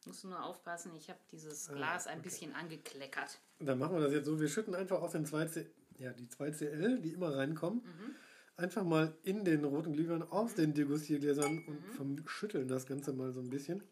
Musst 0.06 0.24
du 0.24 0.30
nur 0.30 0.42
aufpassen, 0.44 0.94
ich 0.96 1.10
habe 1.10 1.20
dieses 1.32 1.70
Ah, 1.70 1.74
Glas 1.74 2.08
ein 2.08 2.20
okay. 2.20 2.30
bisschen 2.30 2.54
angekleckert. 2.56 3.40
Dann 3.60 3.78
machen 3.78 3.96
wir 3.96 4.02
das 4.02 4.14
jetzt 4.14 4.26
so, 4.26 4.40
wir 4.40 4.48
schütten 4.48 4.74
einfach 4.74 5.02
aus 5.02 5.12
den 5.12 5.26
2C, 5.26 5.66
ja, 5.98 6.14
die 6.14 6.28
2CL, 6.28 7.00
die 7.02 7.12
immer 7.12 7.36
reinkommen, 7.36 7.82
Mhm. 7.84 8.16
Einfach 8.60 8.84
mal 8.84 9.18
in 9.24 9.44
den 9.46 9.64
roten 9.66 9.94
Glühwein 9.94 10.22
aus 10.24 10.54
den 10.56 10.74
Degustiergläsern 10.74 11.64
und 11.66 11.82
vom 11.96 12.28
Schütteln 12.28 12.68
das 12.68 12.86
Ganze 12.86 13.14
mal 13.14 13.32
so 13.32 13.40
ein 13.40 13.50
bisschen. 13.50 13.84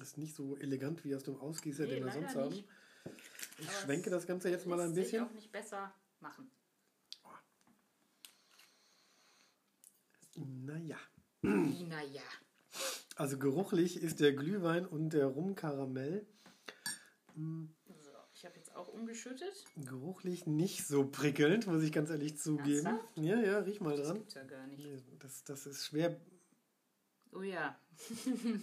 Ist 0.00 0.18
nicht 0.18 0.34
so 0.34 0.56
elegant 0.56 1.04
wie 1.04 1.14
aus 1.14 1.22
dem 1.24 1.36
Ausgießer, 1.36 1.84
Nee, 1.84 1.96
den 1.96 2.04
wir 2.04 2.12
sonst 2.12 2.34
haben. 2.34 2.48
nicht. 2.50 2.64
Ich 3.58 3.68
Aber 3.68 3.76
schwenke 3.78 4.10
das 4.10 4.26
Ganze 4.26 4.48
jetzt 4.50 4.66
mal 4.66 4.80
ein 4.80 4.86
Lässt 4.94 4.94
sich 4.96 5.04
bisschen. 5.12 5.26
auch 5.28 5.32
nicht 5.32 5.52
besser 5.52 5.94
machen. 6.20 6.50
Naja. 10.36 10.96
Naja. 11.42 12.22
Also 13.16 13.38
geruchlich 13.38 14.02
ist 14.02 14.18
der 14.20 14.32
Glühwein 14.32 14.84
und 14.86 15.10
der 15.10 15.26
Rumkaramell 15.26 16.26
habe 17.28 17.68
jetzt 18.74 18.76
auch 18.76 18.88
umgeschüttet. 18.92 19.64
geruchlich 19.76 20.46
nicht 20.46 20.86
so 20.86 21.06
prickelnd, 21.06 21.66
muss 21.66 21.82
ich 21.82 21.92
ganz 21.92 22.10
ehrlich 22.10 22.36
zugeben. 22.38 22.86
Ernsthaft? 22.86 23.16
Ja, 23.16 23.40
ja, 23.40 23.58
riech 23.58 23.80
mal 23.80 23.96
Das 23.96 24.08
dran. 24.08 24.16
gibt's 24.18 24.34
ja 24.34 24.42
gar 24.44 24.66
nicht. 24.66 24.84
Das, 25.20 25.44
das 25.44 25.66
ist 25.66 25.86
schwer. 25.86 26.20
Oh 27.32 27.42
ja, 27.42 27.76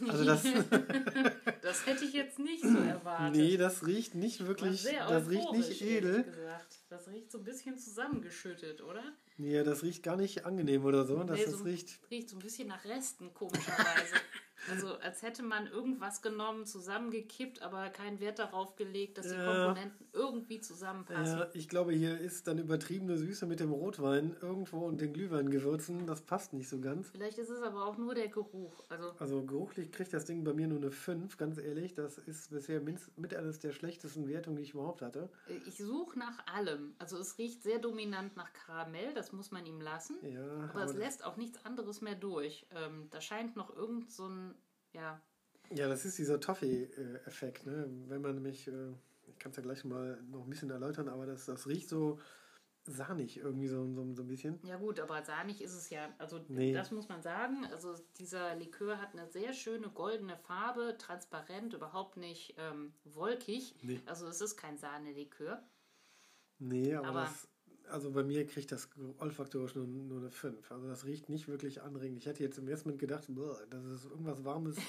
Also 0.08 0.24
das, 0.24 0.44
das 1.62 1.86
hätte 1.86 2.06
ich 2.06 2.14
jetzt 2.14 2.40
nicht 2.40 2.64
so 2.64 2.78
erwartet. 2.78 3.36
nee, 3.36 3.58
das 3.58 3.86
riecht 3.86 4.16
nicht 4.16 4.46
wirklich, 4.48 4.84
das 4.84 5.28
riecht 5.30 5.52
nicht 5.52 5.82
edel. 5.82 6.24
Gesagt. 6.24 6.78
Das 6.88 7.08
riecht 7.10 7.32
so 7.32 7.40
ein 7.40 7.44
bisschen 7.44 7.78
zusammengeschüttet, 7.78 8.82
oder? 8.82 9.04
Nee, 9.36 9.62
das 9.64 9.84
riecht 9.84 10.04
gar 10.04 10.16
nicht 10.16 10.46
angenehm 10.46 10.86
oder 10.86 11.04
so. 11.06 11.22
Das, 11.24 11.38
Nee, 11.38 11.46
das 11.46 11.56
so- 11.58 11.64
riecht. 11.66 12.00
Riecht 12.10 12.30
so 12.30 12.38
ein 12.38 12.40
bisschen 12.40 12.70
nach 12.70 12.86
Resten, 12.86 13.34
komischerweise. 13.34 14.16
also 14.70 14.96
als 15.00 15.22
hätte 15.22 15.44
man 15.44 15.68
irgendwas 15.68 16.22
genommen, 16.22 16.66
zusammengekippt, 16.66 17.62
aber 17.62 17.90
keinen 17.90 18.20
Wert 18.20 18.40
darauf 18.40 18.76
gelegt, 18.76 19.18
dass 19.18 19.28
die 19.30 19.34
Ja. 19.36 19.46
Komponenten 19.66 20.08
irgendwie 20.14 20.60
zusammenpassen. 20.62 21.40
Ja, 21.40 21.48
ich 21.54 21.68
glaube, 21.70 21.94
hier 21.94 22.20
ist 22.20 22.48
dann 22.48 22.58
übertriebene 22.58 23.18
Süße 23.18 23.46
mit 23.46 23.60
dem 23.60 23.72
Rotwein 23.72 24.36
irgendwo 24.42 24.80
und 24.86 25.02
den 25.02 25.14
Glühweingewürzen. 25.14 26.06
Das 26.06 26.22
passt 26.22 26.54
nicht 26.54 26.70
so 26.70 26.80
ganz. 26.80 27.10
Vielleicht 27.10 27.38
ist 27.38 27.50
es 27.50 27.62
aber 27.62 27.86
auch 27.86 27.98
nur 27.98 28.14
der 28.16 28.28
Geruch. 28.28 28.84
Also 28.90 29.14
Also 29.20 29.44
geruchlich 29.44 29.92
kriegt 29.92 30.14
das 30.14 30.26
Ding 30.26 30.44
bei 30.44 30.54
mir 30.54 30.68
nur 30.68 30.78
eine 30.80 30.92
5, 30.92 31.38
ganz 31.38 31.58
ehrlich. 31.58 31.94
Das 31.94 32.18
ist 32.18 32.50
bisher 32.52 32.82
mit 33.16 33.34
eines 33.36 33.60
der 33.60 33.72
schlechtesten 33.72 34.28
Wertungen, 34.28 34.58
die 34.58 34.64
ich 34.64 34.74
überhaupt 34.74 35.02
hatte. 35.02 35.30
ich 35.66 35.78
suche 35.78 36.18
nach 36.20 36.46
allem. 36.48 36.94
Also 37.00 37.18
es 37.18 37.38
riecht 37.38 37.64
sehr 37.64 37.80
dominant 37.80 38.36
nach 38.36 38.52
Karamell, 38.54 39.14
das 39.14 39.32
muss 39.32 39.52
man 39.52 39.66
ihm 39.66 39.80
lassen. 39.82 40.18
Ja, 40.24 40.46
Aber 40.70 40.84
es 40.84 40.92
aber- 40.92 41.00
lässt 41.00 41.24
auch 41.26 41.38
nichts 41.38 41.64
anderes 41.66 42.02
mehr 42.02 42.16
durch. 42.16 42.66
Ähm, 42.76 43.08
da 43.12 43.22
scheint 43.22 43.56
noch 43.56 43.76
irgend 43.76 44.12
so 44.12 44.28
ein, 44.28 44.51
ja, 44.94 45.22
ja, 45.74 45.88
das 45.88 46.04
ist 46.06 46.18
dieser 46.18 46.40
Toffee-Effekt. 46.40 47.66
Ne? 47.66 47.88
Wenn 48.08 48.22
man 48.22 48.36
nämlich, 48.36 48.68
äh, 48.68 48.92
ich 49.28 49.40
kann 49.40 49.52
es 49.52 49.56
ja 49.58 49.64
gleich 49.64 49.86
mal 49.86 50.22
noch 50.24 50.44
ein 50.44 50.50
bisschen 50.50 50.70
erläutern, 50.70 51.08
aber 51.08 51.26
das, 51.26 51.46
das 51.46 51.66
riecht 51.66 51.88
so 51.88 52.20
sahnig 52.84 53.38
irgendwie 53.38 53.68
so, 53.68 53.86
so, 53.94 54.14
so 54.14 54.24
ein 54.24 54.28
bisschen. 54.28 54.60
ja 54.64 54.76
gut, 54.76 55.00
aber 55.00 55.24
sahnig 55.24 55.62
ist 55.62 55.74
es 55.74 55.90
ja, 55.90 56.10
also 56.18 56.44
Nee. 56.50 56.74
das 56.74 56.92
muss 56.92 57.08
man 57.08 57.22
sagen. 57.22 57.64
Also 57.72 57.96
dieser 58.18 58.56
Likör 58.56 59.00
hat 59.00 59.14
eine 59.14 59.30
sehr 59.30 59.54
schöne 59.54 59.88
goldene 59.90 60.36
Farbe, 60.36 60.98
transparent, 60.98 61.74
überhaupt 61.74 62.18
nicht 62.18 62.56
ähm, 62.58 62.94
wolkig. 63.06 63.76
Nee. 63.84 64.02
Also 64.08 64.28
es 64.28 64.42
ist 64.42 64.58
kein 64.58 64.78
Sahnelikör. 64.78 65.64
Nee, 66.60 66.96
aber, 66.96 67.08
Aber- 67.08 67.22
das, 67.22 67.48
also 67.92 68.12
bei 68.12 68.24
mir 68.24 68.46
kriegt 68.48 68.72
das 68.72 68.90
olfaktorisch 69.20 69.76
nur, 69.76 69.86
nur 69.86 70.20
eine 70.20 70.32
5. 70.32 70.72
Also 70.72 70.88
das 70.88 71.06
riecht 71.06 71.30
nicht 71.30 71.48
wirklich 71.48 71.82
anregend. 71.82 72.18
Ich 72.20 72.26
hätte 72.26 72.44
jetzt 72.44 72.58
im 72.58 72.68
ersten 72.68 72.90
Moment 72.90 73.00
gedacht, 73.02 73.28
das 73.70 73.86
ist 73.86 74.06
irgendwas 74.06 74.44
Warmes. 74.44 74.78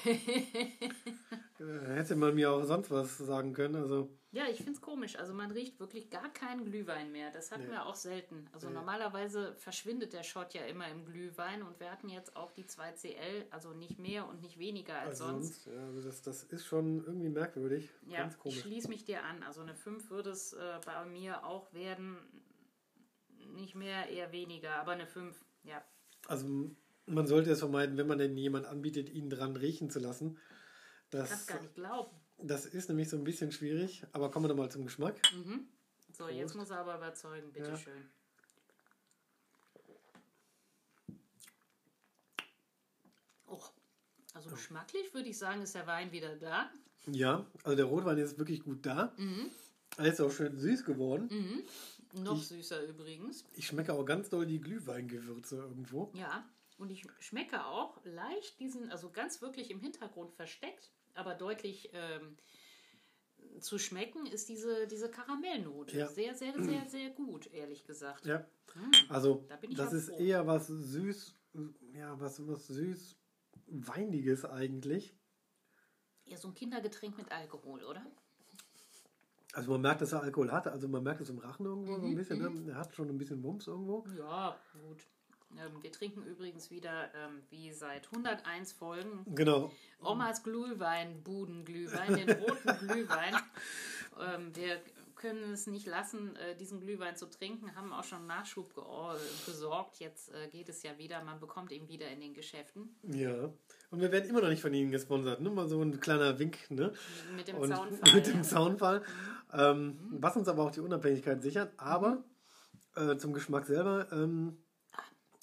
Äh, 1.59 1.93
hätte 1.95 2.15
man 2.15 2.33
mir 2.33 2.51
auch 2.51 2.63
sonst 2.65 2.89
was 2.89 3.17
sagen 3.19 3.53
können. 3.53 3.75
Also 3.75 4.09
Ja, 4.31 4.45
ich 4.49 4.57
finde 4.57 4.73
es 4.73 4.81
komisch. 4.81 5.17
Also 5.17 5.33
man 5.33 5.51
riecht 5.51 5.79
wirklich 5.79 6.09
gar 6.09 6.33
keinen 6.33 6.65
Glühwein 6.65 7.11
mehr. 7.11 7.31
Das 7.31 7.51
hatten 7.51 7.65
Nee. 7.65 7.71
wir 7.71 7.85
auch 7.85 7.95
selten. 7.95 8.47
Also 8.51 8.67
Nee. 8.67 8.73
normalerweise 8.73 9.53
verschwindet 9.55 10.13
der 10.13 10.23
Shot 10.23 10.53
ja 10.55 10.65
immer 10.65 10.89
im 10.89 11.05
Glühwein 11.05 11.61
und 11.61 11.79
wir 11.79 11.91
hatten 11.91 12.09
jetzt 12.09 12.35
auch 12.35 12.51
die 12.51 12.65
2CL, 12.65 13.45
also 13.51 13.71
nicht 13.73 13.99
mehr 13.99 14.27
und 14.27 14.41
nicht 14.41 14.57
weniger 14.57 14.95
als 14.97 15.21
Also 15.21 15.25
sonst. 15.33 15.63
sonst, 15.63 15.75
ja, 15.75 15.85
also 15.85 16.01
das, 16.01 16.21
das 16.23 16.43
ist 16.45 16.65
schon 16.65 17.05
irgendwie 17.05 17.29
merkwürdig. 17.29 17.87
Ja, 18.07 18.29
ich 18.45 18.59
schließe 18.59 18.89
mich 18.89 19.05
dir 19.05 19.23
an. 19.23 19.43
Also 19.43 19.61
eine 19.61 19.75
5 19.75 20.09
würde 20.09 20.31
es 20.31 20.53
äh, 20.53 20.79
bei 20.85 21.05
mir 21.05 21.45
auch 21.45 21.71
werden. 21.73 22.17
Nicht 23.51 23.75
mehr, 23.75 24.09
eher 24.09 24.31
weniger, 24.31 24.75
aber 24.75 24.91
eine 24.93 25.07
5, 25.07 25.35
ja. 25.63 25.83
Also 26.27 26.47
man 27.05 27.27
sollte 27.27 27.51
es 27.51 27.59
vermeiden, 27.59 27.97
wenn 27.97 28.07
man 28.07 28.17
denn 28.17 28.35
jemand 28.37 28.65
anbietet, 28.65 29.09
ihn 29.09 29.29
dran 29.29 29.55
riechen 29.55 29.89
zu 29.89 29.99
lassen. 29.99 30.37
Ich 31.05 31.11
kann 31.11 31.27
Das, 31.29 31.47
gar 31.47 31.61
nicht 31.61 31.75
glauben. 31.75 32.15
das 32.37 32.65
ist 32.65 32.87
nämlich 32.89 33.09
so 33.09 33.17
ein 33.17 33.23
bisschen 33.23 33.51
schwierig. 33.51 34.03
Aber 34.13 34.31
kommen 34.31 34.45
wir 34.45 34.49
doch 34.49 34.55
mal 34.55 34.71
zum 34.71 34.85
Geschmack. 34.85 35.15
So, 36.11 36.27
jetzt 36.29 36.53
Prost. 36.53 36.55
muss 36.55 36.69
er 36.71 36.79
aber 36.79 36.95
überzeugen, 36.97 37.51
bitteschön. 37.51 37.73
Ja. 37.73 37.77
schön. 37.77 38.09
Oh, 43.47 43.59
also 44.33 44.49
geschmacklich 44.49 45.13
würde 45.13 45.29
ich 45.29 45.37
sagen, 45.37 45.61
ist 45.61 45.75
der 45.75 45.87
Wein 45.87 46.11
wieder 46.11 46.35
da. 46.35 46.71
Ja, 47.07 47.45
also 47.63 47.75
der 47.75 47.85
Rotwein 47.85 48.17
ist 48.17 48.37
wirklich 48.37 48.63
gut 48.63 48.85
da. 48.85 49.13
Mhm. 49.17 49.51
Er 49.97 50.05
ist 50.05 50.21
auch 50.21 50.31
schön 50.31 50.57
süß 50.57 50.85
geworden. 50.85 51.29
Noch 52.13 52.37
ich, 52.37 52.47
süßer 52.47 52.83
übrigens. 52.87 53.45
Ich 53.55 53.67
schmecke 53.67 53.93
auch 53.93 54.05
ganz 54.05 54.29
doll 54.29 54.45
die 54.45 54.61
Glühweingewürze 54.61 55.57
irgendwo. 55.57 56.11
Ja, 56.13 56.47
und 56.77 56.91
ich 56.91 57.03
schmecke 57.19 57.65
auch 57.65 57.99
leicht 58.03 58.59
diesen, 58.59 58.91
also 58.91 59.09
ganz 59.09 59.41
wirklich 59.41 59.71
im 59.71 59.79
Hintergrund 59.79 60.33
versteckt, 60.33 60.91
aber 61.15 61.33
deutlich 61.33 61.89
ähm, 61.93 62.37
zu 63.59 63.77
schmecken 63.77 64.25
ist 64.25 64.49
diese, 64.49 64.87
diese 64.87 65.09
Karamellnote. 65.09 65.97
Ja. 65.97 66.07
Sehr, 66.07 66.35
sehr, 66.35 66.61
sehr, 66.61 66.87
sehr 66.89 67.09
gut, 67.11 67.47
ehrlich 67.53 67.85
gesagt. 67.85 68.25
Ja. 68.25 68.45
Hm. 68.73 68.91
Also, 69.09 69.45
da 69.47 69.57
das 69.57 69.93
ist 69.93 70.09
froh. 70.09 70.17
eher 70.17 70.47
was 70.47 70.67
süß, 70.67 71.35
ja, 71.93 72.19
was, 72.19 72.47
was 72.47 72.67
süß, 72.67 73.15
weiniges 73.67 74.45
eigentlich. 74.45 75.15
Ja, 76.25 76.37
so 76.37 76.47
ein 76.47 76.53
Kindergetränk 76.53 77.17
mit 77.17 77.31
Alkohol, 77.31 77.83
oder? 77.83 78.05
Also 79.53 79.71
man 79.71 79.81
merkt, 79.81 80.01
dass 80.01 80.11
er 80.11 80.23
Alkohol 80.23 80.51
hat, 80.51 80.67
also 80.67 80.87
man 80.87 81.03
merkt 81.03 81.21
es 81.21 81.29
im 81.29 81.37
Rachen 81.37 81.65
irgendwo 81.65 81.93
mhm, 81.93 82.01
so 82.01 82.05
ein 82.07 82.11
mhm, 82.11 82.15
bisschen, 82.15 82.41
ne? 82.41 82.49
Mhm. 82.49 82.69
er 82.69 82.75
hat 82.75 82.93
schon 82.95 83.07
ein 83.07 83.17
bisschen 83.17 83.41
Wumms 83.43 83.67
irgendwo. 83.67 84.03
Ja, 84.17 84.57
gut. 84.73 85.05
Ähm, 85.55 85.83
wir 85.83 85.91
trinken 85.91 86.23
übrigens 86.23 86.71
wieder, 86.71 87.13
ähm, 87.13 87.43
wie 87.51 87.71
seit 87.71 88.11
101 88.11 88.73
Folgen, 88.73 89.23
genau. 89.35 89.71
Omas 90.01 90.41
Glühwein, 90.41 91.21
Budenglühwein, 91.23 92.15
den 92.15 92.31
roten 92.31 92.77
Glühwein. 92.79 93.35
Ähm, 94.19 94.55
wir 94.55 94.79
können 95.23 95.53
es 95.53 95.67
nicht 95.67 95.87
lassen, 95.87 96.35
äh, 96.35 96.55
diesen 96.57 96.81
Glühwein 96.81 97.15
zu 97.15 97.27
trinken, 97.27 97.73
haben 97.75 97.93
auch 97.93 98.03
schon 98.03 98.27
Nachschub 98.27 98.73
besorgt. 99.45 99.99
Jetzt 99.99 100.33
äh, 100.33 100.49
geht 100.49 100.67
es 100.67 100.83
ja 100.83 100.97
wieder, 100.97 101.23
man 101.23 101.39
bekommt 101.39 101.71
ihn 101.71 101.87
wieder 101.87 102.09
in 102.09 102.19
den 102.19 102.33
Geschäften. 102.33 102.93
Ja, 103.03 103.49
und 103.89 104.01
wir 104.01 104.11
werden 104.11 104.29
immer 104.29 104.41
noch 104.41 104.49
nicht 104.49 104.61
von 104.61 104.73
Ihnen 104.73 104.91
gesponsert. 104.91 105.39
Nur 105.39 105.53
mal 105.53 105.69
so 105.69 105.81
ein 105.81 105.99
kleiner 105.99 106.39
Wink. 106.39 106.69
Ne? 106.69 106.91
Mit 107.35 107.47
dem 107.47 107.57
und 107.57 107.69
Zaunfall. 107.69 108.13
Mit 108.15 108.27
dem 108.27 108.43
Zaunfall. 108.43 109.03
Ähm, 109.53 109.85
mhm. 109.85 110.17
Was 110.19 110.35
uns 110.35 110.47
aber 110.49 110.63
auch 110.63 110.71
die 110.71 110.81
Unabhängigkeit 110.81 111.41
sichert. 111.41 111.71
Aber 111.77 112.23
mhm. 112.97 113.09
äh, 113.11 113.17
zum 113.17 113.31
Geschmack 113.33 113.65
selber. 113.65 114.11
Ähm, 114.11 114.57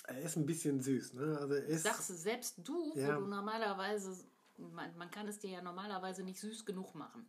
er 0.08 0.22
ist 0.22 0.37
ein 0.37 0.44
bisschen 0.44 0.80
süß. 0.80 1.14
Ne? 1.14 1.38
Also 1.40 1.54
ist, 1.54 1.84
Sagst 1.84 2.10
du 2.10 2.14
selbst 2.14 2.56
du, 2.64 2.92
ja. 2.96 3.16
wo 3.16 3.20
du 3.20 3.26
normalerweise, 3.28 4.25
man, 4.58 4.94
man 4.99 5.10
kann 5.10 5.28
es 5.28 5.38
dir 5.38 5.50
ja 5.50 5.62
normalerweise 5.62 6.22
nicht 6.25 6.40
süß 6.40 6.66
genug 6.66 6.94
machen. 6.94 7.26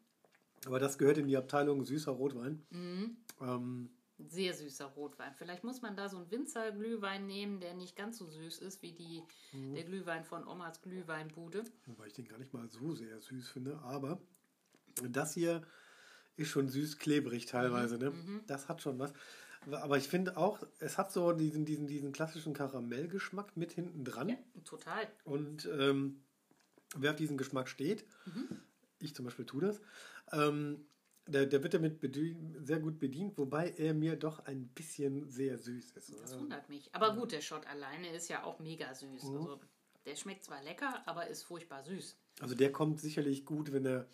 Aber 0.65 0.79
das 0.79 0.97
gehört 0.97 1.17
in 1.17 1.27
die 1.27 1.37
Abteilung 1.37 1.83
süßer 1.83 2.11
Rotwein. 2.11 2.63
Mhm. 2.69 3.17
Ähm, 3.41 3.89
Sehr 4.19 4.53
süßer 4.53 4.85
Rotwein. 4.85 5.33
Vielleicht 5.35 5.63
muss 5.63 5.81
man 5.81 5.95
da 5.95 6.07
so 6.09 6.17
einen 6.17 6.29
Winzerglühwein 6.29 7.25
nehmen, 7.25 7.59
der 7.59 7.73
nicht 7.73 7.95
ganz 7.95 8.17
so 8.17 8.27
süß 8.27 8.59
ist 8.59 8.81
wie 8.81 8.93
die, 8.93 9.23
mhm. 9.53 9.73
der 9.73 9.83
Glühwein 9.83 10.23
von 10.23 10.47
Omas 10.47 10.81
Glühweinbude. 10.81 11.63
Wobei 11.87 12.07
ich 12.07 12.13
den 12.13 12.27
gar 12.27 12.37
nicht 12.37 12.53
mal 12.53 12.69
so 12.69 12.93
sehr 12.93 13.19
süß 13.19 13.49
finde. 13.49 13.79
Aber 13.79 14.19
das 15.09 15.33
hier 15.33 15.63
ist 16.37 16.49
schon 16.49 16.69
süß 16.69 16.97
klebrig 16.97 17.45
teilweise. 17.45 17.95
Mhm. 17.95 18.03
Ne? 18.03 18.09
Mhm. 18.11 18.41
Das 18.47 18.69
hat 18.69 18.81
schon 18.81 18.99
was. 18.99 19.13
Aber 19.69 19.97
ich 19.97 20.07
finde 20.07 20.37
auch, 20.37 20.59
es 20.79 20.97
hat 20.97 21.11
so 21.11 21.33
diesen, 21.33 21.65
diesen, 21.65 21.87
diesen 21.87 22.11
klassischen 22.11 22.53
Karamellgeschmack 22.53 23.55
mit 23.57 23.71
hinten 23.71 24.03
dran. 24.03 24.29
Ja, 24.29 24.37
total. 24.65 25.07
Und 25.23 25.69
ähm, 25.77 26.23
wer 26.95 27.11
auf 27.11 27.17
diesen 27.17 27.37
Geschmack 27.37 27.69
steht, 27.69 28.05
mhm. 28.25 28.59
ich 28.99 29.15
zum 29.15 29.25
Beispiel 29.25 29.45
tue 29.45 29.61
das, 29.61 29.79
ähm, 30.31 30.85
der, 31.27 31.45
der 31.45 31.63
wird 31.63 31.73
damit 31.73 31.99
sehr 32.65 32.79
gut 32.79 32.99
bedient, 32.99 33.37
wobei 33.37 33.69
er 33.77 33.93
mir 33.93 34.15
doch 34.15 34.39
ein 34.45 34.67
bisschen 34.69 35.29
sehr 35.29 35.57
süß 35.57 35.91
ist. 35.91 36.13
Das 36.21 36.37
wundert 36.37 36.67
mich. 36.69 36.89
Aber 36.93 37.15
gut, 37.15 37.31
der 37.31 37.41
Shot 37.41 37.65
alleine 37.67 38.13
ist 38.13 38.27
ja 38.27 38.43
auch 38.43 38.59
mega 38.59 38.93
süß. 38.93 39.23
Mhm. 39.23 39.37
Also, 39.37 39.59
der 40.05 40.15
schmeckt 40.15 40.43
zwar 40.43 40.61
lecker, 40.63 41.03
aber 41.05 41.27
ist 41.27 41.43
furchtbar 41.43 41.83
süß. 41.83 42.17
Also 42.39 42.55
der 42.55 42.71
kommt 42.71 42.99
sicherlich 42.99 43.45
gut, 43.45 43.71
wenn 43.71 43.85
er, 43.85 44.07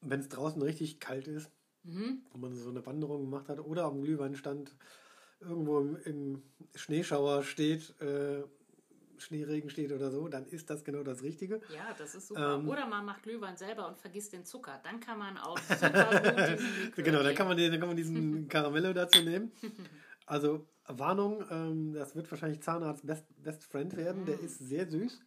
wenn 0.00 0.20
es 0.20 0.28
draußen 0.28 0.62
richtig 0.62 1.00
kalt 1.00 1.26
ist 1.26 1.50
mhm. 1.82 2.22
und 2.30 2.40
man 2.40 2.54
so 2.54 2.70
eine 2.70 2.86
Wanderung 2.86 3.22
gemacht 3.22 3.48
hat 3.48 3.58
oder 3.58 3.84
am 3.84 4.02
Glühweinstand 4.02 4.74
irgendwo 5.40 5.80
im, 5.80 5.96
im 6.04 6.42
Schneeschauer 6.76 7.42
steht 7.42 8.00
äh, 8.00 8.44
Schneeregen 9.24 9.70
steht 9.70 9.92
oder 9.92 10.10
so, 10.10 10.28
dann 10.28 10.46
ist 10.46 10.70
das 10.70 10.84
genau 10.84 11.02
das 11.02 11.22
Richtige. 11.22 11.60
Ja, 11.74 11.94
das 11.96 12.14
ist 12.14 12.28
super. 12.28 12.54
Ähm, 12.56 12.68
oder 12.68 12.86
man 12.86 13.04
macht 13.04 13.22
Glühwein 13.22 13.56
selber 13.56 13.88
und 13.88 13.98
vergisst 13.98 14.32
den 14.32 14.44
Zucker. 14.44 14.80
Dann 14.82 15.00
kann 15.00 15.18
man 15.18 15.38
auch 15.38 15.58
super 15.58 16.20
gut 16.22 16.58
diesen 16.58 16.92
Genau, 16.96 17.22
dann 17.22 17.34
kann, 17.34 17.48
man 17.48 17.56
den, 17.56 17.70
dann 17.70 17.80
kann 17.80 17.88
man 17.88 17.96
diesen 17.96 18.48
Karamello 18.48 18.92
dazu 18.92 19.22
nehmen. 19.22 19.52
Also 20.24 20.64
Warnung, 20.86 21.44
ähm, 21.50 21.94
das 21.94 22.14
wird 22.14 22.30
wahrscheinlich 22.30 22.62
Zahnarzt 22.62 23.04
Best, 23.04 23.24
Best 23.42 23.64
Friend 23.64 23.96
werden. 23.96 24.22
Mm. 24.22 24.26
Der 24.26 24.40
ist 24.40 24.56
sehr 24.58 24.88
süß. 24.88 25.20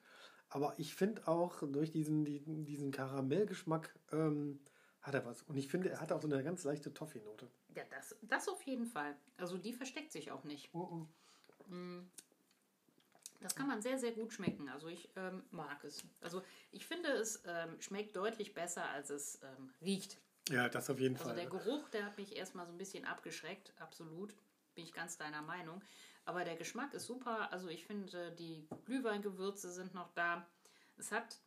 Aber 0.50 0.74
ich 0.78 0.96
finde 0.96 1.28
auch 1.28 1.62
durch 1.68 1.92
diesen, 1.92 2.24
diesen 2.24 2.92
Karamellgeschmack 2.92 3.94
ähm, 4.14 4.62
hat 5.02 5.14
er 5.14 5.26
was. 5.26 5.44
Und 5.44 5.58
ich 5.58 5.68
finde, 5.68 5.90
er 5.90 6.02
hat 6.02 6.12
auch 6.12 6.22
so 6.22 6.28
eine 6.28 6.42
ganz 6.44 6.64
leichte 6.64 6.94
Toffee-Note. 6.94 7.48
Ja, 7.76 7.84
das, 7.92 8.16
das 8.22 8.48
auf 8.48 8.62
jeden 8.64 8.86
Fall. 8.86 9.16
Also 9.38 9.58
die 9.58 9.74
versteckt 9.74 10.12
sich 10.12 10.32
auch 10.32 10.44
nicht. 10.46 10.70
Oh, 10.74 10.80
oh. 10.80 11.74
Mm. 11.74 12.10
Das 13.42 13.56
kann 13.56 13.68
man 13.68 13.82
sehr, 13.82 13.98
sehr 13.98 14.12
gut 14.12 14.34
schmecken. 14.34 14.70
Also 14.70 14.88
ich 14.88 15.10
ähm, 15.16 15.44
mag 15.52 15.84
es. 15.84 16.04
Also 16.22 16.42
ich 16.72 16.86
finde, 16.86 17.10
es 17.10 17.44
ähm, 17.46 17.80
schmeckt 17.80 18.16
deutlich 18.16 18.54
besser, 18.54 18.88
als 18.90 19.10
es 19.10 19.40
ähm, 19.44 19.72
riecht. 19.82 20.18
Ja, 20.50 20.70
das 20.70 20.90
auf 20.90 21.00
jeden 21.00 21.16
also 21.16 21.30
Fall. 21.30 21.40
Also 21.40 21.50
der 21.50 21.60
Geruch, 21.60 21.90
der 21.90 22.06
hat 22.06 22.18
mich 22.18 22.36
erstmal 22.36 22.66
so 22.66 22.72
ein 22.72 22.78
bisschen 22.78 23.06
abgeschreckt. 23.06 23.74
Absolut. 23.80 24.36
Bin 24.74 24.84
ich 24.84 24.94
ganz 24.94 25.18
deiner 25.18 25.42
Meinung. 25.42 25.82
Aber 26.26 26.44
der 26.44 26.56
Geschmack 26.56 26.94
ist 26.94 27.06
super. 27.06 27.52
Also 27.52 27.70
ich 27.70 27.86
finde, 27.86 28.32
die 28.32 28.68
Glühweingewürze 28.86 29.72
sind 29.72 29.94
noch 29.94 30.12
da. 30.14 30.48
Es 30.98 31.12
hat 31.12 31.38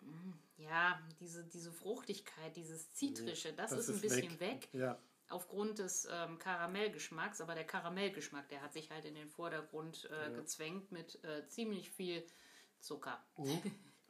mm, 0.00 0.32
ja 0.56 1.00
diese, 1.18 1.44
diese 1.44 1.72
Fruchtigkeit, 1.72 2.54
dieses 2.56 2.92
Zitrische, 2.92 3.52
das, 3.52 3.70
das 3.70 3.80
ist, 3.80 3.88
ist 3.88 3.94
ein 3.96 4.00
bisschen 4.00 4.40
weg. 4.40 4.62
weg. 4.62 4.68
Ja 4.72 4.98
aufgrund 5.30 5.78
des 5.78 6.06
ähm, 6.10 6.38
Karamellgeschmacks, 6.38 7.40
aber 7.40 7.54
der 7.54 7.64
Karamellgeschmack, 7.64 8.48
der 8.48 8.62
hat 8.62 8.72
sich 8.72 8.90
halt 8.90 9.04
in 9.04 9.14
den 9.14 9.28
Vordergrund 9.28 10.08
äh, 10.10 10.30
ja. 10.30 10.36
gezwängt 10.36 10.92
mit 10.92 11.22
äh, 11.24 11.46
ziemlich 11.48 11.90
viel 11.90 12.24
Zucker. 12.80 13.24
Mhm. 13.36 13.60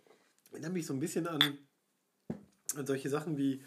Erinnert 0.52 0.72
mich 0.72 0.86
so 0.86 0.94
ein 0.94 1.00
bisschen 1.00 1.26
an, 1.26 1.58
an 2.74 2.86
solche 2.86 3.08
Sachen 3.08 3.36
wie 3.36 3.62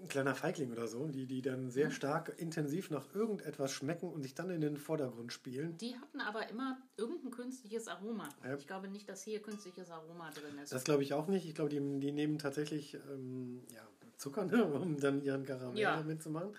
ein 0.00 0.08
kleiner 0.08 0.34
Feigling 0.34 0.72
oder 0.72 0.86
so, 0.86 1.06
die, 1.06 1.26
die 1.26 1.42
dann 1.42 1.70
sehr 1.70 1.86
mhm. 1.86 1.92
stark 1.92 2.34
intensiv 2.38 2.90
nach 2.90 3.14
irgendetwas 3.14 3.72
schmecken 3.72 4.10
und 4.10 4.22
sich 4.22 4.34
dann 4.34 4.50
in 4.50 4.60
den 4.60 4.76
Vordergrund 4.76 5.32
spielen. 5.32 5.76
Die 5.78 5.96
hatten 5.96 6.20
aber 6.20 6.48
immer 6.48 6.78
irgendein 6.96 7.30
künstliches 7.30 7.88
Aroma. 7.88 8.28
Ja. 8.44 8.56
Ich 8.56 8.66
glaube 8.66 8.88
nicht, 8.88 9.08
dass 9.08 9.22
hier 9.22 9.40
künstliches 9.40 9.90
Aroma 9.90 10.30
drin 10.30 10.58
ist. 10.62 10.72
Das 10.72 10.84
glaube 10.84 11.02
ich 11.02 11.14
auch 11.14 11.28
nicht. 11.28 11.46
Ich 11.46 11.54
glaube, 11.54 11.70
die, 11.70 12.00
die 12.00 12.12
nehmen 12.12 12.38
tatsächlich 12.38 12.94
ähm, 12.94 13.62
ja, 13.72 13.86
Zucker, 14.16 14.44
ne, 14.44 14.64
um 14.74 14.98
dann 14.98 15.22
ihren 15.22 15.44
Karamell 15.44 15.78
ja. 15.78 15.96
damit 15.96 16.22
zu 16.22 16.30
machen. 16.30 16.54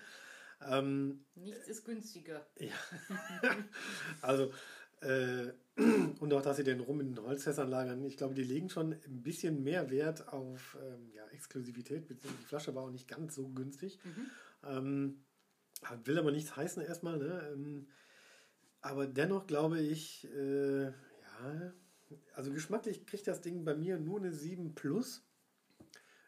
Ähm, 0.68 1.24
Nichts 1.34 1.68
ist 1.68 1.84
günstiger. 1.84 2.46
Ja. 2.58 2.72
also, 4.22 4.52
äh, 5.00 5.52
und 6.20 6.32
auch, 6.32 6.42
dass 6.42 6.56
sie 6.56 6.64
den 6.64 6.80
Rum 6.80 7.00
in 7.00 7.14
den 7.14 7.24
Holzfässern 7.24 7.68
lagern. 7.68 8.04
Ich 8.04 8.16
glaube, 8.16 8.34
die 8.34 8.44
legen 8.44 8.70
schon 8.70 8.92
ein 8.92 9.22
bisschen 9.22 9.62
mehr 9.62 9.90
Wert 9.90 10.28
auf 10.28 10.78
ähm, 10.80 11.10
ja, 11.14 11.26
Exklusivität, 11.28 12.06
beziehungsweise 12.06 12.42
die 12.42 12.48
Flasche 12.48 12.74
war 12.74 12.84
auch 12.84 12.90
nicht 12.90 13.08
ganz 13.08 13.34
so 13.34 13.48
günstig. 13.48 13.98
Mhm. 14.04 14.30
Ähm, 14.64 15.24
will 16.04 16.18
aber 16.18 16.32
nichts 16.32 16.56
heißen 16.56 16.82
erstmal. 16.82 17.18
Ne? 17.18 17.50
Ähm, 17.52 17.88
aber 18.80 19.06
dennoch 19.06 19.46
glaube 19.46 19.80
ich, 19.80 20.28
äh, 20.34 20.84
ja, 20.84 20.92
also 22.34 22.52
geschmacklich 22.52 23.06
kriegt 23.06 23.26
das 23.26 23.40
Ding 23.40 23.64
bei 23.64 23.74
mir 23.74 23.98
nur 23.98 24.20
eine 24.20 24.32
7 24.32 24.74
plus. 24.74 25.26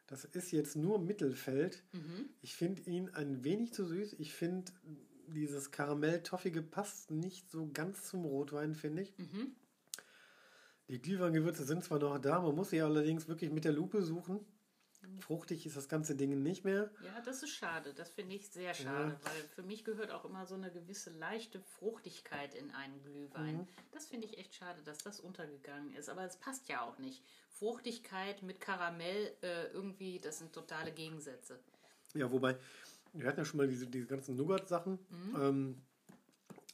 Das 0.06 0.24
ist 0.24 0.52
jetzt 0.52 0.76
nur 0.76 1.00
Mittelfeld. 1.00 1.82
Mhm. 1.92 2.30
Ich 2.40 2.54
finde 2.54 2.82
ihn 2.82 3.10
ein 3.10 3.42
wenig 3.42 3.72
zu 3.72 3.84
süß. 3.84 4.14
Ich 4.18 4.32
finde 4.32 4.72
dieses 5.28 5.70
Karamell-Toffige 5.70 6.62
passt 6.62 7.10
nicht 7.10 7.50
so 7.50 7.68
ganz 7.72 8.04
zum 8.04 8.24
Rotwein, 8.24 8.74
finde 8.74 9.02
ich. 9.02 9.18
Mhm. 9.18 9.56
Die 10.88 11.02
Glühweingewürze 11.02 11.64
sind 11.64 11.82
zwar 11.82 11.98
noch 11.98 12.18
da, 12.18 12.40
man 12.40 12.54
muss 12.54 12.70
sie 12.70 12.80
allerdings 12.80 13.26
wirklich 13.26 13.50
mit 13.50 13.64
der 13.64 13.72
Lupe 13.72 14.02
suchen. 14.02 14.38
Fruchtig 15.20 15.66
ist 15.66 15.76
das 15.76 15.88
ganze 15.88 16.14
Ding 16.14 16.42
nicht 16.42 16.64
mehr. 16.64 16.90
Ja, 17.04 17.20
das 17.24 17.42
ist 17.42 17.50
schade. 17.50 17.92
Das 17.94 18.10
finde 18.10 18.34
ich 18.34 18.48
sehr 18.48 18.74
schade, 18.74 19.12
ja. 19.12 19.30
weil 19.30 19.42
für 19.54 19.62
mich 19.62 19.84
gehört 19.84 20.10
auch 20.10 20.24
immer 20.24 20.46
so 20.46 20.54
eine 20.54 20.70
gewisse 20.70 21.10
leichte 21.10 21.60
Fruchtigkeit 21.60 22.54
in 22.54 22.70
einen 22.72 23.02
Glühwein. 23.02 23.56
Mhm. 23.56 23.66
Das 23.92 24.06
finde 24.06 24.26
ich 24.26 24.38
echt 24.38 24.54
schade, 24.54 24.82
dass 24.84 24.98
das 24.98 25.20
untergegangen 25.20 25.94
ist. 25.94 26.08
Aber 26.08 26.24
es 26.24 26.36
passt 26.36 26.68
ja 26.68 26.82
auch 26.82 26.98
nicht. 26.98 27.22
Fruchtigkeit 27.48 28.42
mit 28.42 28.60
Karamell 28.60 29.32
äh, 29.42 29.66
irgendwie, 29.72 30.18
das 30.20 30.38
sind 30.38 30.52
totale 30.52 30.92
Gegensätze. 30.92 31.58
Ja, 32.14 32.30
wobei, 32.30 32.56
wir 33.12 33.26
hatten 33.26 33.40
ja 33.40 33.44
schon 33.44 33.58
mal 33.58 33.68
diese, 33.68 33.86
diese 33.86 34.06
ganzen 34.06 34.36
Nougat-Sachen. 34.36 34.98
Mhm. 35.08 35.36
Ähm, 35.40 35.82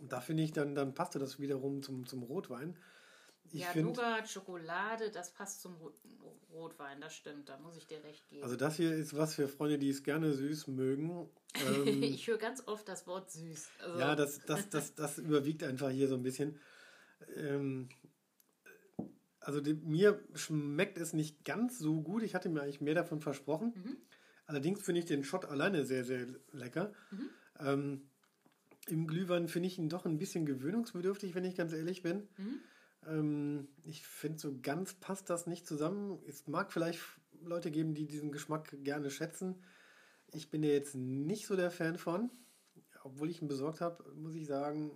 da 0.00 0.20
finde 0.20 0.42
ich, 0.42 0.52
dann, 0.52 0.74
dann 0.74 0.94
passte 0.94 1.18
das 1.18 1.38
wiederum 1.38 1.82
zum, 1.82 2.06
zum 2.06 2.22
Rotwein. 2.22 2.76
Ich 3.50 3.60
ja, 3.60 3.74
Nougat, 3.74 4.28
Schokolade, 4.30 5.10
das 5.10 5.32
passt 5.32 5.60
zum 5.60 5.74
Rotwein, 6.52 7.00
das 7.00 7.14
stimmt, 7.14 7.48
da 7.48 7.58
muss 7.58 7.76
ich 7.76 7.86
dir 7.86 8.02
recht 8.04 8.28
geben. 8.28 8.42
Also 8.44 8.56
das 8.56 8.76
hier 8.76 8.94
ist 8.94 9.16
was 9.16 9.34
für 9.34 9.48
Freunde, 9.48 9.78
die 9.78 9.90
es 9.90 10.02
gerne 10.02 10.32
süß 10.32 10.68
mögen. 10.68 11.28
Ähm, 11.54 12.02
ich 12.02 12.26
höre 12.28 12.38
ganz 12.38 12.66
oft 12.66 12.88
das 12.88 13.06
Wort 13.06 13.30
süß. 13.30 13.68
Also. 13.80 13.98
Ja, 13.98 14.16
das, 14.16 14.40
das, 14.46 14.70
das, 14.70 14.94
das 14.94 15.18
überwiegt 15.18 15.62
einfach 15.62 15.90
hier 15.90 16.08
so 16.08 16.14
ein 16.14 16.22
bisschen. 16.22 16.58
Ähm, 17.36 17.90
also 19.38 19.60
die, 19.60 19.74
mir 19.74 20.18
schmeckt 20.34 20.96
es 20.96 21.12
nicht 21.12 21.44
ganz 21.44 21.78
so 21.78 22.00
gut. 22.00 22.22
Ich 22.22 22.34
hatte 22.34 22.48
mir 22.48 22.62
eigentlich 22.62 22.80
mehr 22.80 22.94
davon 22.94 23.20
versprochen. 23.20 23.74
Mhm. 23.76 23.96
Allerdings 24.46 24.82
finde 24.82 25.00
ich 25.00 25.06
den 25.06 25.24
Shot 25.24 25.44
alleine 25.44 25.84
sehr, 25.84 26.04
sehr 26.04 26.26
lecker. 26.52 26.92
Mhm. 27.10 27.30
Ähm, 27.60 28.10
Im 28.86 29.06
Glühwein 29.06 29.48
finde 29.48 29.68
ich 29.68 29.78
ihn 29.78 29.88
doch 29.88 30.06
ein 30.06 30.18
bisschen 30.18 30.46
gewöhnungsbedürftig, 30.46 31.34
wenn 31.34 31.44
ich 31.44 31.54
ganz 31.54 31.72
ehrlich 31.72 32.02
bin. 32.02 32.28
Mhm. 32.38 32.60
Ähm, 33.06 33.68
ich 33.84 34.06
finde, 34.06 34.38
so 34.38 34.58
ganz 34.60 34.94
passt 34.94 35.30
das 35.30 35.46
nicht 35.46 35.66
zusammen. 35.66 36.22
Es 36.26 36.46
mag 36.46 36.72
vielleicht 36.72 37.00
Leute 37.42 37.70
geben, 37.70 37.94
die 37.94 38.06
diesen 38.06 38.32
Geschmack 38.32 38.74
gerne 38.82 39.10
schätzen. 39.10 39.62
Ich 40.32 40.50
bin 40.50 40.62
ja 40.62 40.70
jetzt 40.70 40.94
nicht 40.94 41.46
so 41.46 41.56
der 41.56 41.70
Fan 41.70 41.98
von. 41.98 42.30
Obwohl 43.04 43.30
ich 43.30 43.42
ihn 43.42 43.48
besorgt 43.48 43.80
habe, 43.80 44.12
muss 44.14 44.34
ich 44.34 44.46
sagen, 44.46 44.92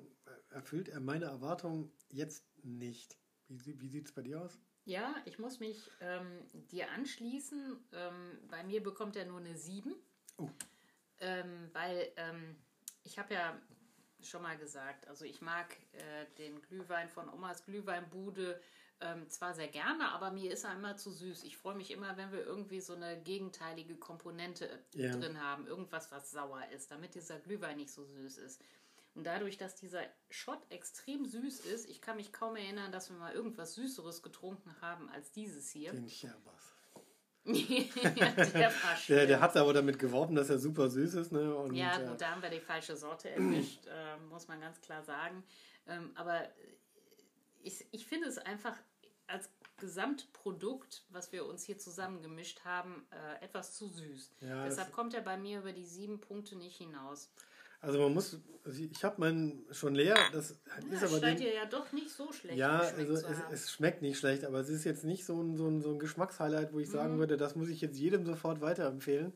erfüllt 0.50 0.88
er 0.88 1.00
meine 1.00 1.26
Erwartungen 1.26 1.92
jetzt 2.08 2.44
nicht. 2.62 3.18
Wie, 3.48 3.80
wie 3.80 3.88
sieht 3.88 4.06
es 4.06 4.12
bei 4.12 4.22
dir 4.22 4.42
aus? 4.42 4.58
Ja, 4.84 5.14
ich 5.24 5.38
muss 5.38 5.60
mich 5.60 5.90
ähm, 6.00 6.46
dir 6.70 6.90
anschließen. 6.92 7.76
Ähm, 7.92 8.38
bei 8.48 8.62
mir 8.64 8.82
bekommt 8.82 9.16
er 9.16 9.26
nur 9.26 9.40
eine 9.40 9.56
7. 9.56 9.94
Oh. 10.38 10.48
Ähm, 11.18 11.68
weil 11.72 12.12
ähm, 12.16 12.56
ich 13.02 13.18
habe 13.18 13.34
ja 13.34 13.60
schon 14.28 14.42
mal 14.42 14.56
gesagt, 14.56 15.06
also 15.08 15.24
ich 15.24 15.40
mag 15.40 15.76
äh, 15.92 16.26
den 16.38 16.60
Glühwein 16.62 17.08
von 17.08 17.28
Omas 17.28 17.64
Glühweinbude 17.64 18.60
ähm, 19.00 19.28
zwar 19.28 19.52
sehr 19.54 19.68
gerne, 19.68 20.08
aber 20.12 20.30
mir 20.30 20.50
ist 20.50 20.64
er 20.64 20.72
immer 20.72 20.96
zu 20.96 21.10
süß. 21.10 21.44
Ich 21.44 21.58
freue 21.58 21.74
mich 21.74 21.90
immer, 21.90 22.16
wenn 22.16 22.32
wir 22.32 22.44
irgendwie 22.44 22.80
so 22.80 22.94
eine 22.94 23.20
gegenteilige 23.20 23.94
Komponente 23.96 24.68
Ja. 24.94 25.14
drin 25.14 25.40
haben, 25.42 25.66
irgendwas, 25.66 26.10
was 26.10 26.30
sauer 26.30 26.62
ist, 26.74 26.90
damit 26.90 27.14
dieser 27.14 27.38
Glühwein 27.38 27.76
nicht 27.76 27.90
so 27.90 28.04
süß 28.04 28.38
ist. 28.38 28.62
Und 29.14 29.24
dadurch, 29.24 29.56
dass 29.58 29.74
dieser 29.74 30.02
Shot 30.30 30.60
extrem 30.70 31.26
süß 31.26 31.60
ist, 31.60 31.88
ich 31.88 32.00
kann 32.00 32.16
mich 32.16 32.32
kaum 32.32 32.56
erinnern, 32.56 32.92
dass 32.92 33.10
wir 33.10 33.16
mal 33.16 33.32
irgendwas 33.32 33.74
Süßeres 33.74 34.22
getrunken 34.22 34.74
haben 34.80 35.08
als 35.10 35.30
dieses 35.32 35.70
hier. 35.70 35.92
Den 35.92 36.08
Cherbas. 36.08 36.75
der. 38.54 38.72
Der, 39.08 39.26
der 39.26 39.40
hat 39.40 39.56
aber 39.56 39.72
damit 39.72 39.98
geworben, 39.98 40.34
dass 40.34 40.50
er 40.50 40.58
super 40.58 40.90
süß 40.90 41.14
ist. 41.14 41.32
Ne? 41.32 41.54
Und, 41.54 41.74
Ja, 41.74 41.98
äh, 41.98 42.06
gut, 42.06 42.20
da 42.20 42.30
haben 42.30 42.42
wir 42.42 42.50
die 42.50 42.60
falsche 42.60 42.96
Sorte 42.96 43.30
erwischt, 43.30 43.86
äh, 43.86 44.16
muss 44.30 44.48
man 44.48 44.60
ganz 44.60 44.80
klar 44.80 45.02
sagen. 45.02 45.44
Ähm, 45.86 46.10
aber 46.14 46.42
ich, 47.62 47.86
ich 47.92 48.06
finde 48.06 48.28
es 48.28 48.38
einfach 48.38 48.76
als 49.26 49.50
Gesamtprodukt, 49.78 51.04
was 51.10 51.32
wir 51.32 51.44
uns 51.46 51.64
hier 51.64 51.78
zusammengemischt 51.78 52.64
haben, 52.64 53.06
äh, 53.10 53.44
etwas 53.44 53.74
zu 53.74 53.88
süß. 53.88 54.32
Ja, 54.40 54.64
Deshalb 54.64 54.92
kommt 54.92 55.14
er 55.14 55.20
bei 55.20 55.36
mir 55.36 55.58
über 55.60 55.72
die 55.72 55.84
sieben 55.84 56.20
Punkte 56.20 56.56
nicht 56.56 56.76
hinaus. 56.76 57.30
Also 57.80 57.98
man 58.00 58.12
muss, 58.14 58.40
also 58.64 58.82
ich 58.82 59.04
habe 59.04 59.20
meinen 59.20 59.64
schon 59.70 59.94
leer, 59.94 60.16
das 60.32 60.50
ist 60.52 60.60
Ja, 60.90 60.98
aber 61.08 61.20
scheint 61.20 61.38
den, 61.40 61.46
dir 61.46 61.54
ja 61.54 61.66
doch 61.66 61.92
nicht 61.92 62.10
so 62.10 62.32
schlecht 62.32 62.58
Ja, 62.58 62.80
also 62.80 63.12
es, 63.12 63.24
es 63.52 63.70
schmeckt 63.72 64.02
nicht 64.02 64.18
schlecht, 64.18 64.44
aber 64.44 64.60
es 64.60 64.68
ist 64.68 64.84
jetzt 64.84 65.04
nicht 65.04 65.24
so 65.24 65.40
ein, 65.42 65.56
so 65.56 65.68
ein, 65.68 65.80
so 65.82 65.90
ein 65.90 65.98
Geschmackshighlight, 65.98 66.72
wo 66.72 66.78
ich 66.80 66.88
Mhm. 66.88 66.92
sagen 66.92 67.18
würde, 67.18 67.36
das 67.36 67.54
muss 67.54 67.68
ich 67.68 67.80
jetzt 67.80 67.98
jedem 67.98 68.24
sofort 68.24 68.60
weiterempfehlen. 68.60 69.32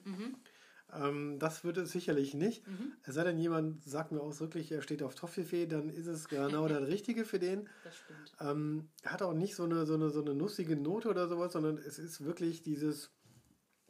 Ähm, 0.93 1.39
das 1.39 1.63
wird 1.63 1.77
es 1.77 1.93
sicherlich 1.93 2.35
nicht. 2.35 2.67
Mhm. 2.67 2.93
Es 3.05 3.15
sei 3.15 3.23
denn, 3.25 3.39
jemand 3.39 3.85
sagt 3.85 4.11
mir 4.11 4.21
ausdrücklich, 4.21 4.73
er 4.73 4.83
steht 4.83 5.03
auf 5.03 5.15
Toffifee, 5.15 5.67
dann 5.67 5.89
ist 5.89 6.07
es 6.09 6.29
genau 6.29 6.67
das 6.67 6.83
Richtige 6.89 7.25
für 7.25 7.39
den. 7.39 7.69
das 7.85 7.97
stimmt. 7.97 8.33
Ähm, 8.41 8.89
hat 9.05 9.23
auch 9.23 9.35
nicht 9.35 9.55
so 9.55 9.65
eine, 9.65 9.87
so, 9.87 9.95
eine, 9.95 10.11
so 10.11 10.21
eine 10.21 10.35
nussige 10.35 10.77
Note 10.77 11.09
oder 11.09 11.29
sowas, 11.29 11.53
sondern 11.53 11.79
es 11.79 11.99
ist 11.99 12.25
wirklich 12.25 12.63
dieses, 12.63 13.11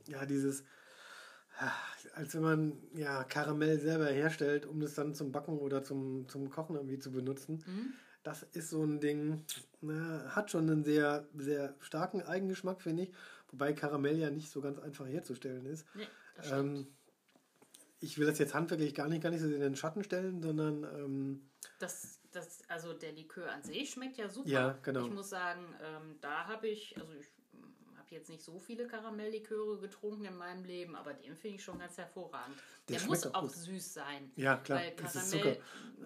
ja, 0.08 0.26
dieses, 0.26 0.64
als 2.14 2.34
wenn 2.34 2.42
man 2.42 2.78
ja 2.94 3.24
Karamell 3.24 3.78
selber 3.80 4.06
herstellt, 4.06 4.66
um 4.66 4.80
das 4.80 4.94
dann 4.94 5.14
zum 5.14 5.32
Backen 5.32 5.58
oder 5.58 5.82
zum, 5.82 6.28
zum 6.28 6.50
Kochen 6.50 6.76
irgendwie 6.76 6.98
zu 6.98 7.12
benutzen. 7.12 7.62
Mhm. 7.66 7.92
Das 8.22 8.42
ist 8.42 8.70
so 8.70 8.84
ein 8.84 9.00
Ding, 9.00 9.44
na, 9.80 10.34
hat 10.34 10.50
schon 10.50 10.68
einen 10.68 10.84
sehr, 10.84 11.26
sehr 11.36 11.74
starken 11.80 12.22
Eigengeschmack, 12.22 12.82
finde 12.82 13.04
ich. 13.04 13.12
Wobei 13.50 13.72
Karamell 13.72 14.18
ja 14.18 14.30
nicht 14.30 14.50
so 14.50 14.60
ganz 14.60 14.78
einfach 14.78 15.06
herzustellen 15.06 15.64
ist. 15.66 15.86
Nee. 15.94 16.06
Ähm, 16.50 16.86
ich 18.00 18.18
will 18.18 18.26
das 18.26 18.38
jetzt 18.38 18.54
handwerklich 18.54 18.94
gar 18.94 19.08
nicht, 19.08 19.22
gar 19.22 19.30
nicht 19.30 19.40
so 19.40 19.46
in 19.46 19.60
den 19.60 19.76
Schatten 19.76 20.04
stellen, 20.04 20.42
sondern 20.42 20.84
ähm, 20.84 21.50
Das, 21.78 22.20
das, 22.30 22.60
also 22.68 22.92
der 22.92 23.12
Likör 23.12 23.50
an 23.50 23.62
sich 23.62 23.90
schmeckt 23.90 24.16
ja 24.16 24.28
super. 24.28 24.48
Ja, 24.48 24.78
genau. 24.82 25.06
Ich 25.06 25.12
muss 25.12 25.30
sagen, 25.30 25.74
ähm, 25.82 26.16
da 26.20 26.46
habe 26.46 26.68
ich, 26.68 26.96
also 26.98 27.12
ich 27.12 27.26
habe 28.10 28.16
jetzt 28.16 28.28
nicht 28.28 28.42
so 28.42 28.58
viele 28.58 28.88
Karamellliköre 28.88 29.78
getrunken 29.78 30.24
in 30.24 30.36
meinem 30.36 30.64
Leben, 30.64 30.96
aber 30.96 31.12
den 31.14 31.36
finde 31.36 31.56
ich 31.56 31.64
schon 31.64 31.78
ganz 31.78 31.96
hervorragend. 31.96 32.56
Der 32.88 32.98
Der, 32.98 33.06
muss 33.06 33.24
auch 33.32 33.42
gut. 33.42 33.52
süß 33.52 33.94
sein. 33.94 34.32
Ja, 34.34 34.56
klar, 34.56 34.80
Weil 34.80 34.96
Karamell 34.96 35.60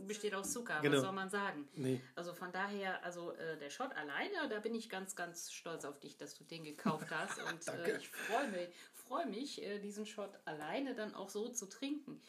besteht 0.07 0.35
aus 0.35 0.53
Zucker, 0.53 0.81
Genau. 0.83 0.97
was 0.97 1.03
soll 1.03 1.12
man 1.12 1.31
sagen? 1.31 1.67
nee. 1.75 2.03
Also 2.14 2.35
von 2.35 2.53
daher, 2.53 3.03
also 3.03 3.33
äh, 3.33 3.57
der 3.59 3.71
Shot 3.71 3.93
alleine, 3.93 4.49
da 4.51 4.61
bin 4.61 4.75
ich 4.75 4.90
ganz, 4.90 5.17
ganz 5.17 5.51
stolz 5.51 5.87
auf 5.87 5.99
dich, 5.99 6.19
dass 6.19 6.35
du 6.35 6.45
den 6.45 6.64
gekauft 6.64 7.07
hast. 7.11 7.38
Und 7.51 7.67
äh, 7.69 7.97
ich 7.97 8.09
freue 8.09 8.49
mich, 8.49 8.69
freu 8.93 9.25
mich 9.25 9.62
äh, 9.62 9.79
diesen 9.79 10.05
Shot 10.05 10.31
alleine 10.45 10.95
dann 10.95 11.14
auch 11.14 11.31
so 11.31 11.49
zu 11.49 11.67
trinken. 11.71 12.21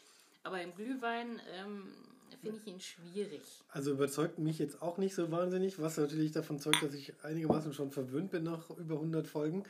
Aber 0.42 0.62
im 0.62 0.74
Glühwein 0.74 1.38
ähm, 1.52 1.92
finde 2.40 2.58
ich 2.58 2.66
ihn 2.66 2.80
schwierig. 2.80 3.42
Also 3.68 3.92
überzeugt 3.92 4.38
mich 4.38 4.58
jetzt 4.58 4.82
auch 4.82 4.98
nicht 4.98 5.14
so 5.14 5.30
wahnsinnig, 5.30 5.78
was 5.80 5.96
natürlich 5.96 6.32
davon 6.32 6.58
zeugt, 6.58 6.82
dass 6.82 6.94
ich 6.94 7.12
einigermaßen 7.24 7.72
schon 7.72 7.90
verwöhnt 7.90 8.30
bin 8.30 8.44
nach 8.44 8.70
über 8.70 8.94
100 8.96 9.26
Folgen. 9.26 9.64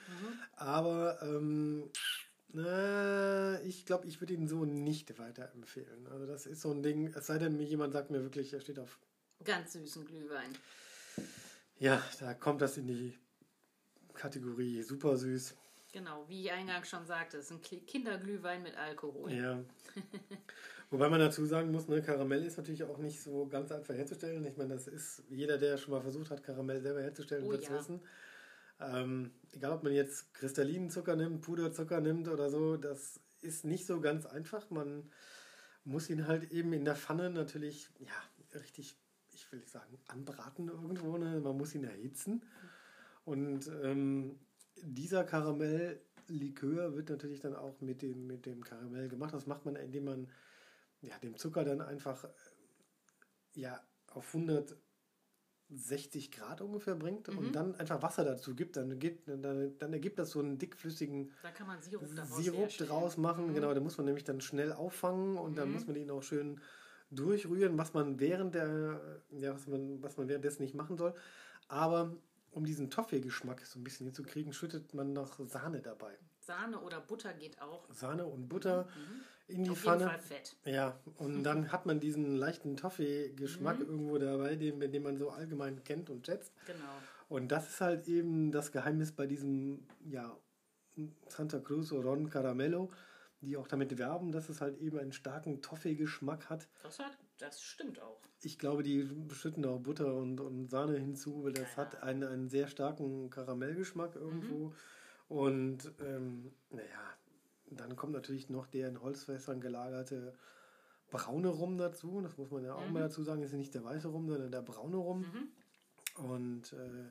Aber 0.57 1.21
ähm, 1.23 1.91
na, 2.53 3.61
ich 3.63 3.85
glaube, 3.87 4.07
ich 4.07 4.21
würde 4.21 4.35
ihn 4.35 4.49
so 4.49 4.65
nicht 4.65 5.19
weiterempfehlen. 5.19 6.07
Also 6.09 6.27
das 6.27 6.47
ist 6.47 6.61
so 6.63 6.71
ein 6.71 6.83
Ding, 6.83 7.09
es 7.15 7.27
sei 7.27 7.39
denn, 7.39 7.57
mir 7.57 7.65
jemand 7.65 7.93
sagt 7.93 8.11
mir 8.11 8.23
wirklich, 8.23 8.53
er 8.53 8.61
steht 8.61 8.79
auf. 8.79 8.99
Ganz 9.45 9.73
süßen 9.75 10.05
Glühwein. 10.07 10.51
Ja, 11.79 12.03
da 12.21 12.33
kommt 12.35 12.63
das 12.63 12.79
in 12.79 12.87
die 12.87 13.19
Kategorie 14.15 14.83
super 14.83 15.17
süß. 15.17 15.55
Genau, 15.93 16.25
wie 16.29 16.45
ich 16.45 16.53
eingangs 16.53 16.89
schon 16.89 17.07
sagte, 17.07 17.39
es 17.39 17.47
ist 17.47 17.51
ein 17.53 17.61
Ki- 17.63 17.81
Kinderglühwein 17.81 18.63
mit 18.63 18.77
Alkohol. 18.77 19.33
Ja. 19.33 19.63
Wobei 20.91 21.09
man 21.09 21.19
dazu 21.19 21.45
sagen 21.47 21.73
muss, 21.73 21.89
ne, 21.89 22.01
Karamell 22.01 22.45
ist 22.45 22.59
natürlich 22.59 22.85
auch 22.85 22.99
nicht 22.99 23.21
so 23.21 23.47
ganz 23.47 23.73
einfach 23.73 23.95
herzustellen. 23.95 24.45
Ich 24.45 24.57
meine, 24.57 24.75
das 24.75 24.87
ist, 24.87 25.25
jeder, 25.29 25.59
der 25.59 25.79
schon 25.79 25.93
mal 25.93 26.01
versucht 26.01 26.31
hat, 26.31 26.45
Karamell 26.45 26.81
selber 26.81 27.03
herzustellen, 27.03 27.45
Oh 27.47 27.51
wird 27.51 27.63
es 27.63 27.69
ja. 27.69 27.79
wissen. 27.79 28.01
Ähm, 28.79 29.33
egal, 29.53 29.73
ob 29.73 29.83
man 29.83 29.93
jetzt 29.93 30.33
kristallinen 30.35 30.91
Zucker 30.91 31.17
nimmt, 31.17 31.41
Puderzucker 31.41 32.01
nimmt 32.01 32.29
oder 32.29 32.51
so, 32.51 32.77
das 32.77 33.21
ist 33.41 33.65
nicht 33.65 33.87
so 33.87 34.01
ganz 34.01 34.27
einfach. 34.27 34.71
Man 34.71 35.11
muss 35.85 36.09
ihn 36.09 36.29
halt 36.29 36.53
eben 36.53 36.73
in 36.73 36.85
der 36.85 36.97
Pfanne 36.97 37.31
natürlich, 37.31 37.89
ja, 37.99 38.59
richtig, 38.61 38.97
ich 39.33 39.51
will 39.51 39.61
nicht 39.61 39.71
sagen, 39.71 39.99
anbraten 40.09 40.69
irgendwo. 40.69 41.17
Ne? 41.17 41.41
Man 41.41 41.57
muss 41.57 41.75
ihn 41.75 41.85
erhitzen. 41.85 42.45
Und 43.25 43.69
ähm, 43.83 44.39
dieser 44.83 45.25
Karamelllikör 45.25 46.95
wird 46.95 47.09
natürlich 47.09 47.41
dann 47.41 47.57
auch 47.57 47.81
mit 47.81 48.03
dem, 48.03 48.27
mit 48.27 48.47
dem 48.47 48.63
Karamell 48.63 49.09
gemacht. 49.09 49.35
Das 49.35 49.47
macht 49.47 49.65
man, 49.65 49.77
indem 49.77 50.05
man 50.05 50.29
ja, 51.01 51.19
dem 51.19 51.37
Zucker 51.37 51.65
dann 51.65 51.81
einfach 51.81 52.25
äh, 52.25 52.29
ja, 53.55 53.81
auf 54.13 54.35
160 54.35 56.31
Grad 56.31 56.61
ungefähr 56.61 56.95
bringt 56.95 57.29
und 57.29 57.53
dann 57.53 57.75
einfach 57.77 58.03
Wasser 58.03 58.25
dazu 58.25 58.55
gibt. 58.55 58.77
Dann, 58.77 58.99
gibt 58.99 59.29
dann, 59.29 59.77
dann 59.79 59.93
ergibt 59.93 60.19
das 60.19 60.31
so 60.31 60.41
einen 60.41 60.59
dickflüssigen 60.59 61.33
Da 61.43 61.51
kann 61.51 61.67
man 61.67 61.81
Sirup 61.83 62.07
Sirup 62.07 62.69
draus 62.79 63.17
machen. 63.17 63.49
Mhm. 63.49 63.55
Genau, 63.55 63.75
den 63.75 63.83
muss 63.83 63.97
man 63.99 64.07
nämlich 64.07 64.25
dann 64.25 64.41
schnell 64.41 64.73
auffangen 64.73 65.37
und 65.39 65.57
dann 65.59 65.69
Mhm. 65.69 65.75
muss 65.75 65.87
man 65.87 65.97
ihn 65.97 66.11
auch 66.11 66.23
schön 66.23 66.61
durchrühren, 67.11 67.79
was 67.79 67.95
man 67.95 68.19
während 68.19 68.55
der, 68.55 69.23
ja, 69.31 69.55
was 69.55 69.67
man, 69.67 70.03
was 70.03 70.17
man 70.17 70.29
währenddessen 70.29 70.63
nicht 70.63 70.75
machen 70.75 70.97
soll. 70.97 71.15
Aber 71.69 72.17
um 72.51 72.65
diesen 72.65 72.91
Toffee-Geschmack 72.91 73.65
so 73.67 73.79
ein 73.79 73.85
bisschen 73.85 74.07
hinzukriegen, 74.07 74.53
schüttet 74.53 74.95
man 74.95 75.13
noch 75.13 75.39
Sahne 75.47 75.83
dabei. 75.83 76.17
Sahne 76.41 76.81
oder 76.81 77.01
Butter 77.01 77.33
geht 77.35 77.61
auch. 77.61 77.87
Sahne 77.93 78.27
und 78.27 78.49
Butter 78.49 78.89
in 79.49 79.63
die 79.63 79.71
Mhm. 79.71 79.73
Auf 79.73 79.79
Pfanne. 79.81 79.99
jeden 80.01 80.11
Fall 80.11 80.19
Fett. 80.21 80.57
Ja, 80.65 80.99
und 81.19 81.43
dann 81.45 81.73
hat 81.73 81.87
man 81.87 82.01
diesen 82.01 82.37
leichten 82.37 82.77
Toffee-Geschmack 82.77 83.79
Mhm. 83.81 83.87
irgendwo 83.87 84.19
dabei, 84.19 84.57
den, 84.57 84.81
den 84.81 85.03
man 85.03 85.17
so 85.17 85.31
allgemein 85.31 85.83
kennt 85.85 86.11
und 86.11 86.27
schätzt. 86.27 86.53
Genau. 86.67 86.79
Und 87.29 87.49
das 87.53 87.69
ist 87.71 87.81
halt 87.81 88.07
eben 88.09 88.53
das 88.53 88.73
Geheimnis 88.73 89.13
bei 89.13 89.27
diesem, 89.27 89.87
ja, 90.05 90.37
Santa 91.29 91.59
Cruz 91.61 91.93
Ron 91.93 92.31
Caramello, 92.31 92.91
die 93.43 93.57
auch 93.57 93.69
damit 93.69 93.99
werben, 93.99 94.33
dass 94.33 94.49
es 94.49 94.61
halt 94.61 94.79
eben 94.79 94.99
einen 94.99 95.13
starken 95.13 95.61
Toffee-Geschmack 95.61 96.49
hat. 96.49 96.69
Das, 96.83 96.99
hat, 96.99 97.17
das 97.39 97.61
stimmt 97.61 98.01
auch. 98.01 98.21
Ich 98.43 98.59
glaube, 98.59 98.83
die 98.83 99.09
schütten 99.33 99.65
auch 99.67 99.79
Butter 99.81 100.15
und, 100.15 100.41
und 100.41 100.69
Sahne 100.71 100.97
hinzu, 100.99 101.45
weil 101.45 101.53
das 101.53 101.75
Keine 101.75 101.77
hat 101.77 102.03
einen, 102.03 102.25
einen 102.25 102.49
sehr 102.49 102.69
starken 102.69 103.29
Karamellgeschmack 103.31 104.15
irgendwo. 104.17 104.73
Und 105.29 105.93
ähm, 106.01 106.53
naja, 106.71 106.87
dann 107.71 107.97
kommt 107.97 108.13
natürlich 108.13 108.49
noch 108.51 108.67
der 108.67 108.89
in 108.89 109.01
Holzfässern 109.01 109.61
gelagerte 109.61 110.35
braune 111.11 111.49
Rum 111.49 111.79
dazu. 111.79 112.21
Das 112.21 112.37
muss 112.37 112.51
man 112.51 112.65
ja 112.65 112.75
auch 112.75 112.87
Mhm. 112.87 112.93
mal 112.93 113.01
dazu 113.01 113.23
sagen. 113.23 113.41
Das 113.41 113.51
ist 113.53 113.57
nicht 113.57 113.75
der 113.75 113.85
weiße 113.85 114.09
Rum, 114.09 114.29
sondern 114.29 114.51
der 114.51 114.63
braune 114.63 114.97
Rum. 114.97 115.21
Mhm. 115.21 116.25
Und 116.25 116.73
äh, 116.73 117.11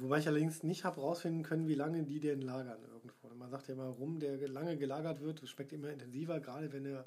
wobei 0.00 0.18
ich 0.18 0.28
allerdings 0.28 0.62
nicht 0.62 0.84
habe 0.84 1.00
rausfinden 1.00 1.42
können, 1.42 1.66
wie 1.68 1.74
lange 1.74 2.02
die 2.04 2.20
denn 2.20 2.42
lagern 2.42 2.82
irgendwo. 2.82 3.28
Man 3.34 3.50
sagt 3.50 3.68
ja 3.68 3.74
immer, 3.74 3.86
Rum, 3.86 4.18
der 4.20 4.36
ge- 4.38 4.48
lange 4.48 4.76
gelagert 4.76 5.20
wird, 5.20 5.48
schmeckt 5.48 5.72
immer 5.72 5.90
intensiver, 5.90 6.40
gerade 6.40 6.72
wenn 6.72 6.84
er 6.84 7.04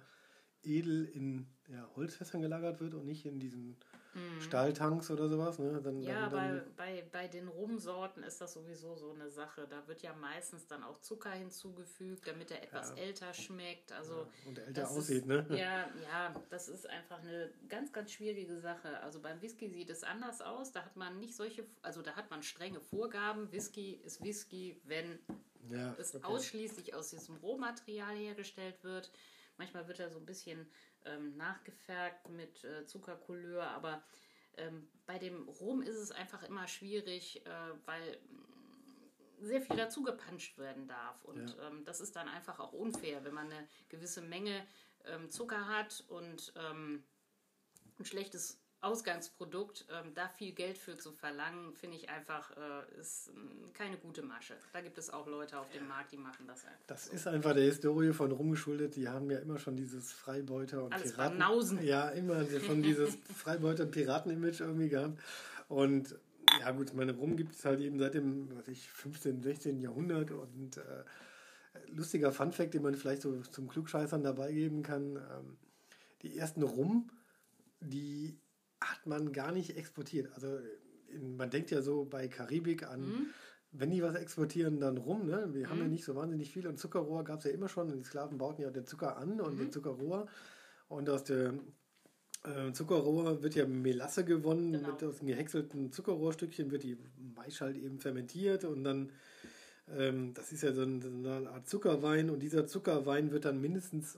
edel 0.63 1.05
in 1.05 1.47
ja, 1.71 1.89
Holzfässern 1.95 2.41
gelagert 2.41 2.79
wird 2.81 2.93
und 2.93 3.05
nicht 3.05 3.25
in 3.25 3.39
diesen 3.39 3.77
mhm. 4.13 4.41
Stahltanks 4.41 5.09
oder 5.11 5.27
sowas. 5.27 5.59
Ne? 5.59 5.81
Dann, 5.83 6.01
ja, 6.01 6.29
dann, 6.29 6.31
dann 6.31 6.75
bei, 6.75 7.01
bei, 7.01 7.09
bei 7.11 7.27
den 7.27 7.47
Rumsorten 7.47 8.23
ist 8.23 8.41
das 8.41 8.53
sowieso 8.53 8.95
so 8.95 9.11
eine 9.11 9.29
Sache. 9.29 9.67
Da 9.69 9.87
wird 9.87 10.01
ja 10.01 10.13
meistens 10.13 10.67
dann 10.67 10.83
auch 10.83 10.99
Zucker 10.99 11.31
hinzugefügt, 11.31 12.27
damit 12.27 12.51
er 12.51 12.63
etwas 12.63 12.89
ja. 12.89 13.03
älter 13.03 13.33
schmeckt. 13.33 13.91
Also 13.91 14.13
ja, 14.13 14.49
und 14.49 14.59
älter 14.59 14.89
aussieht, 14.89 15.17
ist, 15.19 15.25
ne? 15.27 15.45
Ja, 15.49 15.89
ja, 16.01 16.35
das 16.49 16.67
ist 16.69 16.87
einfach 16.87 17.19
eine 17.19 17.51
ganz, 17.67 17.91
ganz 17.93 18.11
schwierige 18.11 18.57
Sache. 18.57 18.99
Also 19.01 19.19
beim 19.19 19.41
Whisky 19.41 19.69
sieht 19.69 19.89
es 19.89 20.03
anders 20.03 20.41
aus. 20.41 20.71
Da 20.71 20.83
hat 20.83 20.95
man 20.95 21.19
nicht 21.19 21.35
solche, 21.35 21.65
also 21.81 22.01
da 22.01 22.15
hat 22.15 22.29
man 22.29 22.43
strenge 22.43 22.79
Vorgaben. 22.79 23.51
Whisky 23.51 23.93
ist 24.03 24.23
Whisky, 24.23 24.81
wenn 24.85 25.19
ja, 25.69 25.95
es 25.99 26.15
okay. 26.15 26.25
ausschließlich 26.25 26.93
aus 26.93 27.09
diesem 27.09 27.37
Rohmaterial 27.37 28.15
hergestellt 28.15 28.83
wird. 28.83 29.11
Manchmal 29.61 29.87
wird 29.87 29.99
er 29.99 30.09
so 30.09 30.17
ein 30.17 30.25
bisschen 30.25 30.67
ähm, 31.05 31.37
nachgefärbt 31.37 32.29
mit 32.29 32.63
äh, 32.63 32.87
Zuckercouleur, 32.87 33.63
aber 33.67 34.01
ähm, 34.57 34.87
bei 35.05 35.19
dem 35.19 35.47
Rum 35.47 35.83
ist 35.83 35.97
es 35.97 36.11
einfach 36.11 36.41
immer 36.41 36.67
schwierig, 36.67 37.45
äh, 37.45 37.49
weil 37.85 38.17
mm, 38.17 39.45
sehr 39.45 39.61
viel 39.61 39.75
dazu 39.75 40.01
gepanscht 40.01 40.57
werden 40.57 40.87
darf. 40.87 41.23
Und 41.25 41.55
ja. 41.55 41.67
ähm, 41.67 41.85
das 41.85 42.01
ist 42.01 42.15
dann 42.15 42.27
einfach 42.27 42.59
auch 42.59 42.73
unfair, 42.73 43.23
wenn 43.23 43.35
man 43.35 43.51
eine 43.51 43.67
gewisse 43.89 44.23
Menge 44.23 44.65
ähm, 45.05 45.29
Zucker 45.29 45.67
hat 45.67 46.05
und 46.07 46.53
ähm, 46.55 47.03
ein 47.99 48.05
schlechtes 48.05 48.60
Ausgangsprodukt, 48.81 49.85
ähm, 49.91 50.11
da 50.15 50.27
viel 50.27 50.53
Geld 50.53 50.77
für 50.77 50.97
zu 50.97 51.11
verlangen, 51.11 51.73
finde 51.75 51.97
ich 51.97 52.09
einfach, 52.09 52.51
äh, 52.57 52.99
ist 52.99 53.29
äh, 53.29 53.71
keine 53.73 53.97
gute 53.97 54.23
Masche. 54.23 54.55
Da 54.73 54.81
gibt 54.81 54.97
es 54.97 55.11
auch 55.11 55.27
Leute 55.27 55.59
auf 55.59 55.69
dem 55.69 55.87
Markt, 55.87 56.11
die 56.11 56.17
machen 56.17 56.47
das 56.47 56.65
einfach. 56.65 56.87
Das 56.87 57.05
so. 57.05 57.13
ist 57.13 57.27
einfach 57.27 57.53
der 57.53 57.63
Historie 57.63 58.11
von 58.11 58.31
rumgeschuldet. 58.31 58.95
Die 58.95 59.07
haben 59.07 59.29
ja 59.29 59.37
immer 59.37 59.59
schon 59.59 59.75
dieses 59.75 60.11
Freibeuter 60.11 60.83
und 60.83 60.93
Alles 60.93 61.13
Piraten. 61.13 61.37
Banausen. 61.37 61.83
Ja, 61.83 62.09
immer 62.09 62.43
von 62.45 62.81
dieses 62.81 63.15
Freibeuter- 63.37 63.83
und 63.83 63.91
Piraten-Image 63.91 64.61
irgendwie 64.61 64.89
gehabt. 64.89 65.19
Und 65.67 66.15
ja, 66.59 66.71
gut, 66.71 66.93
meine 66.95 67.13
Rum 67.13 67.37
gibt 67.37 67.53
es 67.53 67.63
halt 67.63 67.79
eben 67.81 67.99
seit 67.99 68.15
dem, 68.15 68.49
was 68.57 68.67
ich, 68.67 68.89
15., 68.91 69.43
16. 69.43 69.79
Jahrhundert 69.79 70.31
und 70.31 70.77
äh, 70.77 71.03
lustiger 71.87 72.31
Funfact, 72.31 72.73
den 72.73 72.81
man 72.81 72.95
vielleicht 72.95 73.21
so 73.21 73.41
zum 73.41 73.67
Klugscheißern 73.67 74.23
dabei 74.23 74.51
geben 74.51 74.81
kann. 74.81 75.17
Ähm, 75.17 75.57
die 76.23 76.37
ersten 76.37 76.63
Rum, 76.63 77.09
die 77.79 78.37
hat 78.81 79.05
man 79.05 79.31
gar 79.31 79.51
nicht 79.51 79.77
exportiert. 79.77 80.33
Also 80.33 80.59
man 81.19 81.49
denkt 81.49 81.71
ja 81.71 81.81
so 81.81 82.05
bei 82.05 82.27
Karibik 82.27 82.83
an, 82.83 83.01
mhm. 83.01 83.25
wenn 83.71 83.91
die 83.91 84.01
was 84.01 84.15
exportieren, 84.15 84.79
dann 84.79 84.97
rum. 84.97 85.27
Ne? 85.27 85.49
Wir 85.53 85.67
mhm. 85.67 85.69
haben 85.69 85.77
ja 85.79 85.85
mhm. 85.85 85.91
nicht 85.91 86.03
so 86.03 86.15
wahnsinnig 86.15 86.51
viel 86.51 86.67
und 86.67 86.79
Zuckerrohr 86.79 87.23
gab 87.23 87.39
es 87.39 87.45
ja 87.45 87.51
immer 87.51 87.69
schon 87.69 87.91
und 87.91 87.99
die 87.99 88.03
Sklaven 88.03 88.37
bauten 88.37 88.61
ja 88.61 88.71
den 88.71 88.85
Zucker 88.85 89.17
an 89.17 89.39
und 89.39 89.55
mhm. 89.55 89.59
den 89.59 89.71
Zuckerrohr. 89.71 90.27
Und 90.87 91.09
aus 91.09 91.23
der 91.23 91.53
äh, 92.43 92.73
Zuckerrohr 92.73 93.43
wird 93.43 93.55
ja 93.55 93.65
Melasse 93.65 94.25
gewonnen. 94.25 94.73
Genau. 94.73 94.91
Mit 94.91 95.03
aus 95.03 95.17
dem 95.17 95.27
gehäckselten 95.27 95.91
Zuckerrohrstückchen 95.91 96.71
wird 96.71 96.83
die 96.83 96.97
Mais 97.17 97.61
halt 97.61 97.77
eben 97.77 97.99
fermentiert 97.99 98.65
und 98.65 98.83
dann, 98.83 99.11
ähm, 99.89 100.33
das 100.33 100.51
ist 100.51 100.63
ja 100.63 100.73
so, 100.73 100.83
ein, 100.83 101.01
so 101.01 101.09
eine 101.09 101.49
Art 101.49 101.67
Zuckerwein 101.67 102.29
und 102.29 102.39
dieser 102.39 102.67
Zuckerwein 102.67 103.31
wird 103.31 103.45
dann 103.45 103.61
mindestens 103.61 104.17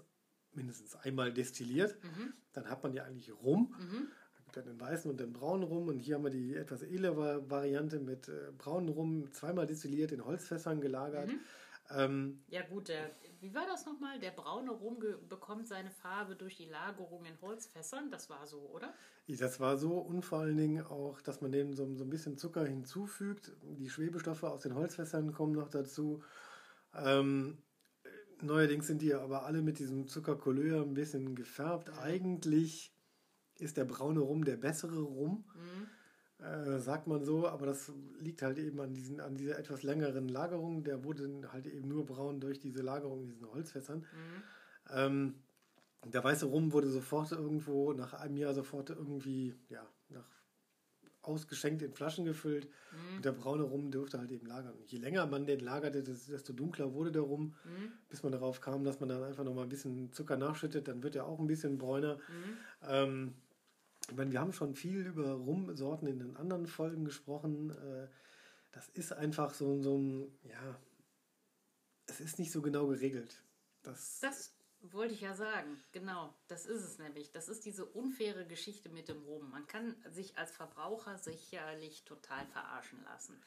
mindestens 0.55 0.95
einmal 0.95 1.33
destilliert. 1.33 1.97
Mhm. 2.03 2.33
Dann 2.53 2.69
hat 2.69 2.83
man 2.83 2.93
ja 2.93 3.05
eigentlich 3.05 3.33
Rum. 3.33 3.73
Mhm 3.79 4.07
dann 4.55 4.65
den 4.65 4.79
weißen 4.79 5.09
und 5.09 5.19
den 5.19 5.33
braunen 5.33 5.63
Rum. 5.63 5.87
Und 5.87 5.99
hier 5.99 6.15
haben 6.15 6.23
wir 6.23 6.31
die 6.31 6.55
etwas 6.55 6.81
edlere 6.83 7.49
Variante 7.49 7.99
mit 7.99 8.27
äh, 8.27 8.51
braunen 8.57 8.89
Rum, 8.89 9.31
zweimal 9.31 9.65
destilliert, 9.65 10.11
in 10.11 10.25
Holzfässern 10.25 10.81
gelagert. 10.81 11.27
Mhm. 11.27 11.39
Ähm, 11.89 12.43
ja 12.49 12.61
gut, 12.61 12.87
der, 12.87 13.11
wie 13.41 13.53
war 13.53 13.65
das 13.67 13.85
nochmal? 13.85 14.19
Der 14.19 14.31
braune 14.31 14.71
Rum 14.71 14.97
bekommt 15.27 15.67
seine 15.67 15.91
Farbe 15.91 16.35
durch 16.35 16.55
die 16.55 16.65
Lagerung 16.65 17.25
in 17.25 17.39
Holzfässern. 17.41 18.09
Das 18.09 18.29
war 18.29 18.47
so, 18.47 18.59
oder? 18.73 18.93
Das 19.27 19.59
war 19.59 19.77
so 19.77 19.97
und 19.97 20.23
vor 20.23 20.39
allen 20.39 20.57
Dingen 20.57 20.85
auch, 20.85 21.21
dass 21.21 21.41
man 21.41 21.51
dem 21.51 21.73
so, 21.73 21.93
so 21.95 22.03
ein 22.03 22.09
bisschen 22.09 22.37
Zucker 22.37 22.65
hinzufügt. 22.65 23.51
Die 23.61 23.89
Schwebestoffe 23.89 24.43
aus 24.43 24.61
den 24.61 24.75
Holzfässern 24.75 25.33
kommen 25.33 25.53
noch 25.53 25.69
dazu. 25.69 26.23
Ähm, 26.95 27.57
neuerdings 28.41 28.87
sind 28.87 29.01
die 29.01 29.13
aber 29.13 29.45
alle 29.45 29.61
mit 29.61 29.79
diesem 29.79 30.07
Zuckercouleur 30.07 30.81
ein 30.81 30.93
bisschen 30.93 31.35
gefärbt. 31.35 31.91
Eigentlich 31.99 32.92
ist 33.63 33.77
der 33.77 33.85
braune 33.85 34.19
Rum 34.19 34.43
der 34.43 34.57
bessere 34.57 35.01
Rum. 35.01 35.45
Mhm. 35.55 36.45
Äh, 36.45 36.79
sagt 36.79 37.07
man 37.07 37.23
so, 37.23 37.47
aber 37.47 37.65
das 37.65 37.91
liegt 38.19 38.41
halt 38.41 38.57
eben 38.57 38.79
an, 38.81 38.93
diesen, 38.93 39.21
an 39.21 39.35
dieser 39.35 39.57
etwas 39.57 39.83
längeren 39.83 40.27
Lagerung. 40.27 40.83
Der 40.83 41.03
wurde 41.03 41.29
halt 41.51 41.67
eben 41.67 41.87
nur 41.87 42.05
braun 42.05 42.39
durch 42.41 42.59
diese 42.59 42.81
Lagerung 42.81 43.23
in 43.23 43.29
diesen 43.29 43.49
Holzfässern. 43.49 43.99
Mhm. 43.99 44.43
Ähm, 44.89 45.35
der 46.05 46.23
weiße 46.23 46.45
Rum 46.45 46.73
wurde 46.73 46.89
sofort 46.89 47.31
irgendwo, 47.31 47.93
nach 47.93 48.13
einem 48.13 48.35
Jahr 48.35 48.53
sofort 48.53 48.89
irgendwie, 48.89 49.55
ja, 49.69 49.87
nach 50.09 50.27
ausgeschenkt 51.23 51.81
in 51.81 51.93
Flaschen 51.93 52.25
gefüllt. 52.25 52.67
Mhm. 52.91 53.15
Und 53.15 53.25
der 53.25 53.31
braune 53.31 53.63
Rum 53.63 53.91
dürfte 53.91 54.19
halt 54.19 54.31
eben 54.31 54.45
lagern. 54.45 54.75
Je 54.85 54.99
länger 54.99 55.25
man 55.25 55.45
den 55.45 55.61
lagerte, 55.61 56.03
desto 56.03 56.53
dunkler 56.53 56.93
wurde 56.93 57.11
der 57.11 57.21
Rum, 57.21 57.55
mhm. 57.63 57.91
bis 58.09 58.23
man 58.23 58.31
darauf 58.31 58.61
kam, 58.61 58.83
dass 58.83 58.99
man 58.99 59.09
dann 59.09 59.23
einfach 59.23 59.43
noch 59.43 59.53
mal 59.53 59.63
ein 59.63 59.69
bisschen 59.69 60.11
Zucker 60.11 60.37
nachschüttet, 60.37 60.87
dann 60.87 61.01
wird 61.01 61.15
er 61.15 61.25
auch 61.25 61.39
ein 61.39 61.47
bisschen 61.47 61.77
bräuner. 61.77 62.15
Mhm. 62.15 62.57
Ähm, 62.87 63.33
ich 64.09 64.15
meine, 64.15 64.31
wir 64.31 64.39
haben 64.39 64.53
schon 64.53 64.75
viel 64.75 65.05
über 65.05 65.31
Rumsorten 65.31 66.07
in 66.07 66.19
den 66.19 66.35
anderen 66.35 66.67
Folgen 66.67 67.05
gesprochen. 67.05 67.71
Äh, 67.71 68.07
das 68.71 68.89
ist 68.89 69.13
einfach 69.13 69.53
so, 69.53 69.81
so 69.81 69.97
ein, 69.97 70.39
ja, 70.43 70.79
es 72.07 72.19
ist 72.19 72.39
nicht 72.39 72.51
so 72.51 72.61
genau 72.61 72.87
geregelt. 72.87 73.41
Das, 73.83 74.19
das 74.19 74.53
wollte 74.81 75.13
ich 75.13 75.21
ja 75.21 75.35
sagen, 75.35 75.81
genau. 75.91 76.33
Das 76.47 76.65
ist 76.65 76.83
es 76.83 76.99
nämlich. 76.99 77.31
Das 77.31 77.47
ist 77.47 77.65
diese 77.65 77.85
unfaire 77.85 78.45
Geschichte 78.45 78.89
mit 78.89 79.07
dem 79.07 79.21
Rum. 79.23 79.49
Man 79.49 79.65
kann 79.67 79.95
sich 80.09 80.37
als 80.37 80.51
Verbraucher 80.51 81.17
sicherlich 81.17 82.03
total 82.03 82.45
verarschen 82.47 83.01
lassen. 83.03 83.41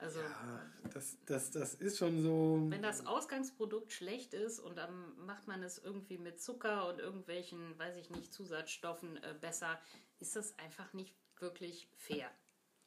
Also, 0.00 0.20
ja, 0.20 0.70
das, 0.94 1.18
das, 1.26 1.50
das 1.50 1.74
ist 1.74 1.98
schon 1.98 2.22
so. 2.22 2.66
Wenn 2.68 2.82
das 2.82 3.06
Ausgangsprodukt 3.06 3.92
schlecht 3.92 4.32
ist 4.32 4.58
und 4.58 4.76
dann 4.76 5.14
macht 5.26 5.46
man 5.46 5.62
es 5.62 5.78
irgendwie 5.78 6.16
mit 6.16 6.40
Zucker 6.40 6.88
und 6.88 6.98
irgendwelchen, 6.98 7.78
weiß 7.78 7.96
ich 7.96 8.08
nicht, 8.08 8.32
Zusatzstoffen 8.32 9.18
äh, 9.18 9.34
besser, 9.38 9.78
ist 10.18 10.36
das 10.36 10.58
einfach 10.58 10.92
nicht 10.94 11.14
wirklich 11.38 11.88
fair. 11.96 12.30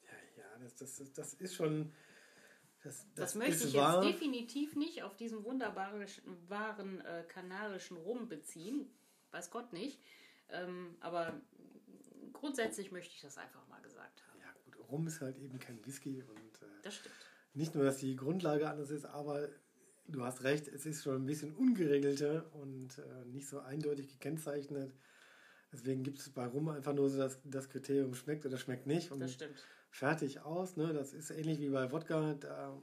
Ja, 0.04 0.12
ja, 0.38 0.60
das, 0.60 0.76
das, 0.76 1.13
das 1.13 1.34
ist 1.36 1.56
schon. 1.56 1.93
Das, 2.82 2.97
das, 2.97 3.15
das 3.15 3.36
möchte 3.36 3.67
ich 3.67 3.76
wahr. 3.76 4.04
jetzt 4.04 4.13
definitiv 4.13 4.76
nicht 4.76 5.04
auf 5.04 5.15
diesen 5.15 5.43
wunderbaren 5.45 6.06
wahren, 6.49 6.99
äh, 7.02 7.23
kanarischen 7.28 7.95
Rum 7.95 8.28
beziehen. 8.28 8.89
Weiß 9.32 9.52
Gott 9.52 9.71
nicht. 9.71 10.02
Ähm, 10.49 10.97
aber 10.99 11.34
grundsätzlich 12.34 12.91
möchte 12.91 13.13
ich 13.15 13.21
das 13.21 13.38
einfach 13.38 13.65
mal 13.67 13.82
gesagt 13.82 14.23
haben. 14.28 14.39
Ja, 14.41 14.54
gut, 14.65 14.83
Rum 14.94 15.08
ist 15.08 15.22
halt 15.22 15.40
eben 15.40 15.58
kein 15.58 15.84
Whisky 15.86 16.22
und 16.22 16.60
das 16.84 16.96
stimmt. 16.96 17.16
Nicht 17.56 17.74
nur, 17.74 17.84
dass 17.84 17.98
die 17.98 18.16
Grundlage 18.16 18.70
anders 18.70 18.92
ist, 18.92 19.06
aber 19.06 19.50
du 20.08 20.24
hast 20.24 20.44
recht, 20.44 20.68
es 20.68 20.86
ist 20.86 21.04
schon 21.04 21.24
ein 21.24 21.26
bisschen 21.26 21.56
ungeregelter 21.56 22.46
und 22.54 23.00
äh, 23.00 23.26
nicht 23.26 23.48
so 23.48 23.60
eindeutig 23.60 24.08
gekennzeichnet. 24.08 24.94
Deswegen 25.72 26.04
gibt 26.04 26.20
es 26.20 26.30
bei 26.30 26.46
Rum 26.46 26.70
einfach 26.70 26.94
nur 26.94 27.10
so 27.10 27.18
das, 27.18 27.40
das 27.44 27.70
Kriterium 27.70 28.14
schmeckt 28.14 28.46
oder 28.46 28.58
schmeckt 28.58 28.86
nicht. 28.86 29.12
Und 29.12 29.20
das 29.20 29.34
stimmt. 29.34 29.56
Fertig 29.90 30.42
aus. 30.42 30.78
Ne? 30.78 30.94
Das 30.94 31.14
ist 31.14 31.32
ähnlich 31.32 31.60
wie 31.60 31.70
bei 31.70 31.92
Wodka. 31.92 32.36
Da 32.36 32.80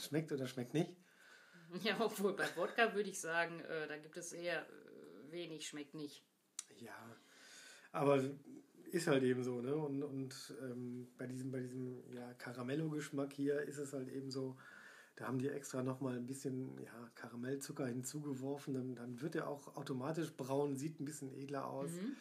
schmeckt 0.00 0.32
oder 0.32 0.46
schmeckt 0.46 0.74
nicht. 0.74 0.96
Ja, 1.82 2.00
obwohl 2.00 2.32
bei 2.32 2.48
Wodka 2.56 2.94
würde 2.94 3.10
ich 3.10 3.20
sagen, 3.20 3.60
äh, 3.60 3.86
da 3.86 3.98
gibt 3.98 4.16
es 4.16 4.32
eher 4.32 4.62
äh, 4.62 5.30
wenig, 5.30 5.68
schmeckt 5.68 5.92
nicht. 5.92 6.24
Ja, 6.78 7.14
aber 7.92 8.22
ist 8.90 9.06
halt 9.06 9.22
eben 9.22 9.42
so, 9.42 9.60
ne? 9.60 9.74
Und, 9.76 10.02
und 10.02 10.54
ähm, 10.62 11.08
bei 11.18 11.26
diesem, 11.26 11.50
bei 11.50 11.60
diesem 11.60 12.02
ja, 12.12 12.32
Caramello-Geschmack 12.34 13.32
hier 13.32 13.60
ist 13.62 13.78
es 13.78 13.92
halt 13.92 14.08
eben 14.08 14.30
so, 14.30 14.56
da 15.16 15.26
haben 15.26 15.38
die 15.38 15.48
extra 15.48 15.82
nochmal 15.82 16.16
ein 16.16 16.26
bisschen 16.26 16.78
ja, 16.78 17.10
Karamellzucker 17.14 17.86
hinzugeworfen. 17.86 18.74
Dann, 18.74 18.94
dann 18.94 19.20
wird 19.20 19.34
er 19.34 19.48
auch 19.48 19.76
automatisch 19.76 20.32
braun, 20.32 20.76
sieht 20.76 21.00
ein 21.00 21.04
bisschen 21.04 21.32
edler 21.32 21.66
aus. 21.66 21.90
Mhm. 21.90 22.16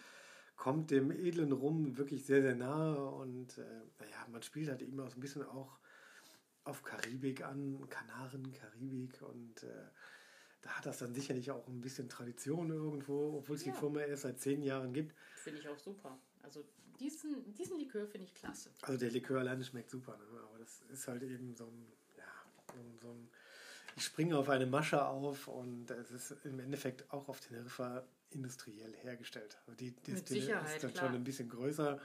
Kommt 0.56 0.90
dem 0.90 1.12
edlen 1.12 1.52
Rum 1.52 1.98
wirklich 1.98 2.26
sehr, 2.26 2.42
sehr 2.42 2.56
nahe. 2.56 2.98
Und 3.06 3.60
äh, 3.60 3.82
naja, 4.00 4.26
man 4.32 4.42
spielt 4.42 4.70
halt 4.70 4.82
eben 4.82 5.00
auch 5.00 5.10
so 5.10 5.18
ein 5.18 5.22
bisschen 5.22 5.44
auch 5.44 5.78
auf 6.64 6.84
Karibik 6.84 7.46
an, 7.46 7.88
Kanaren, 7.90 8.52
Karibik. 8.52 9.22
Und 9.22 9.64
äh, 9.64 9.90
da 10.62 10.70
hat 10.72 10.86
das 10.86 10.98
dann 11.00 11.14
sicherlich 11.14 11.52
auch 11.52 11.68
ein 11.68 11.82
bisschen 11.82 12.10
Tradition 12.10 12.70
irgendwo, 12.70 13.38
obwohl 13.38 13.56
es 13.56 13.66
ja. 13.66 13.72
die 13.72 13.78
Firma 13.78 14.02
erst 14.02 14.24
seit 14.24 14.40
zehn 14.40 14.64
Jahren 14.64 14.94
gibt. 14.94 15.16
Finde 15.36 15.60
ich 15.60 15.70
auch 15.70 15.78
super. 15.78 16.20
Also 16.42 16.64
diesen, 17.00 17.54
diesen 17.54 17.78
Likör 17.78 18.08
finde 18.08 18.26
ich 18.26 18.34
klasse. 18.34 18.72
Also 18.82 18.98
der 18.98 19.12
Likör 19.12 19.40
alleine 19.40 19.64
schmeckt 19.64 19.90
super, 19.90 20.18
ne? 20.18 20.24
aber 20.50 20.60
das 20.60 20.82
ist 20.92 21.08
halt 21.08 21.24
eben 21.24 21.56
so 21.56 21.66
ein, 21.66 21.86
ja, 22.18 22.24
so, 23.02 23.10
ein, 23.10 23.30
ich 23.96 24.04
springe 24.04 24.38
auf 24.38 24.50
eine 24.50 24.66
Masche 24.66 25.06
auf 25.06 25.48
und 25.48 25.92
es 25.92 26.12
ist 26.12 26.46
im 26.46 26.60
Endeffekt 26.60 27.12
auch 27.12 27.30
auf 27.30 27.40
Teneriffa 27.40 28.04
industriell 28.32 28.94
hergestellt. 28.98 29.58
Also 29.66 29.78
die, 29.78 29.92
die 29.92 30.12
Mit 30.12 30.28
Sicherheit, 30.28 30.76
ist 30.76 30.84
dann 30.84 30.94
klar. 30.94 31.06
schon 31.06 31.16
ein 31.16 31.24
bisschen 31.24 31.50
größer 31.50 32.00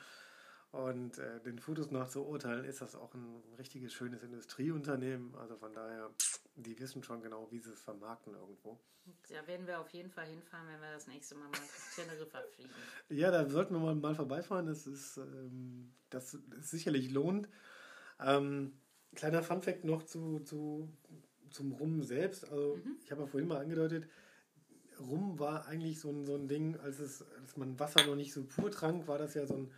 Und 0.73 1.19
äh, 1.19 1.41
den 1.41 1.59
Fotos 1.59 1.91
nach 1.91 2.09
zu 2.09 2.25
urteilen, 2.25 2.65
ist 2.65 2.81
das 2.81 2.97
auch 2.97 3.13
ein 3.15 3.43
richtiges, 3.59 3.93
schönes 3.93 4.23
Industrieunternehmen. 4.23 5.35
Also 5.37 5.57
von 5.57 5.73
daher, 5.75 6.11
die 6.57 6.79
wissen 6.81 7.03
schon 7.03 7.21
genau, 7.23 7.47
wie 7.51 7.59
sie 7.59 7.71
es 7.73 7.81
vermarkten 7.81 8.35
irgendwo. 8.35 8.81
Da 9.29 9.47
werden 9.47 9.67
wir 9.67 9.81
auf 9.81 9.91
jeden 9.91 10.11
Fall 10.11 10.25
hinfahren, 10.27 10.67
wenn 10.69 10.81
wir 10.81 10.93
das 10.93 11.07
nächste 11.09 11.35
Mal 11.35 11.45
mal 11.45 11.51
nach 11.61 11.95
Teneriffa 11.95 12.41
fliegen. 12.55 12.71
Ja, 13.11 13.31
da 13.31 13.47
sollten 13.49 13.75
wir 13.75 13.81
mal, 13.81 13.95
mal 13.95 14.15
vorbeifahren. 14.15 14.67
Das 14.67 14.87
ist, 14.87 15.19
ähm, 15.19 15.93
das 16.09 16.35
ist 16.35 16.71
sicherlich 16.71 17.11
lohnt. 17.11 17.51
Ähm, 18.19 18.73
kleiner 19.15 19.43
Funfact 19.43 19.85
noch 19.85 20.05
zu, 20.05 20.41
zu, 20.41 20.89
zum 21.51 21.73
Rum 21.73 22.03
selbst. 22.03 22.51
Also 22.51 22.77
Mhm. 22.77 22.97
ich 23.05 23.11
habe 23.11 23.23
ja 23.23 23.27
vorhin 23.27 23.49
mal 23.49 23.61
angedeutet, 23.61 24.09
Rum 24.99 25.39
war 25.39 25.67
eigentlich 25.67 26.01
so 26.01 26.11
ein, 26.11 26.25
so 26.25 26.35
ein 26.35 26.49
Ding, 26.49 26.77
als, 26.77 26.99
es, 26.99 27.23
als 27.41 27.57
man 27.57 27.79
Wasser 27.79 28.07
noch 28.07 28.15
nicht 28.15 28.33
so 28.33 28.45
pur 28.45 28.71
trank, 28.71 29.07
war 29.09 29.19
das 29.19 29.35
ja 29.35 29.47
so, 29.47 29.57
ein, 29.57 29.71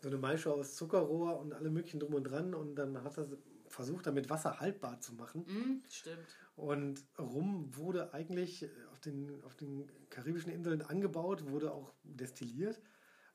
so 0.00 0.08
eine 0.08 0.18
Maische 0.18 0.52
aus 0.52 0.76
Zuckerrohr 0.76 1.38
und 1.38 1.52
alle 1.52 1.70
möglichen 1.70 2.00
drum 2.00 2.14
und 2.14 2.24
dran. 2.24 2.54
Und 2.54 2.76
dann 2.76 3.02
hat 3.02 3.16
das 3.16 3.28
versucht, 3.68 4.06
damit 4.06 4.30
Wasser 4.30 4.60
haltbar 4.60 5.00
zu 5.00 5.14
machen. 5.14 5.44
Mhm, 5.46 5.82
stimmt. 5.88 6.26
Und 6.54 7.04
Rum 7.18 7.74
wurde 7.76 8.12
eigentlich 8.12 8.68
auf 8.92 9.00
den, 9.00 9.42
auf 9.44 9.56
den 9.56 9.90
karibischen 10.10 10.52
Inseln 10.52 10.82
angebaut, 10.82 11.50
wurde 11.50 11.72
auch 11.72 11.92
destilliert, 12.02 12.80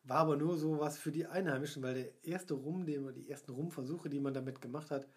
war 0.03 0.19
aber 0.19 0.37
nur 0.37 0.57
so 0.57 0.79
was 0.79 0.97
für 0.97 1.11
die 1.11 1.25
Einheimischen, 1.25 1.81
weil 1.83 1.95
der 1.95 2.23
erste 2.23 2.53
Rum, 2.53 2.85
den, 2.85 3.13
die 3.13 3.29
ersten 3.29 3.51
Rumversuche, 3.51 4.09
die 4.09 4.19
man 4.19 4.33
damit 4.33 4.61
gemacht 4.61 4.91
hat, 4.91 5.07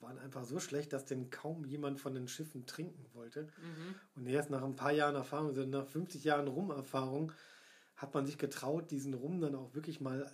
waren 0.00 0.18
einfach 0.18 0.44
so 0.44 0.60
schlecht, 0.60 0.92
dass 0.92 1.06
den 1.06 1.30
kaum 1.30 1.64
jemand 1.64 1.98
von 1.98 2.14
den 2.14 2.28
Schiffen 2.28 2.66
trinken 2.66 3.06
wollte. 3.14 3.44
Mhm. 3.44 3.94
Und 4.16 4.26
erst 4.26 4.50
nach 4.50 4.62
ein 4.62 4.76
paar 4.76 4.92
Jahren 4.92 5.14
Erfahrung, 5.14 5.48
also 5.48 5.64
nach 5.64 5.86
50 5.86 6.24
Jahren 6.24 6.46
Rumerfahrung, 6.46 7.32
hat 7.96 8.14
man 8.14 8.26
sich 8.26 8.38
getraut, 8.38 8.90
diesen 8.90 9.14
Rum 9.14 9.40
dann 9.40 9.54
auch 9.54 9.74
wirklich 9.74 10.00
mal 10.00 10.30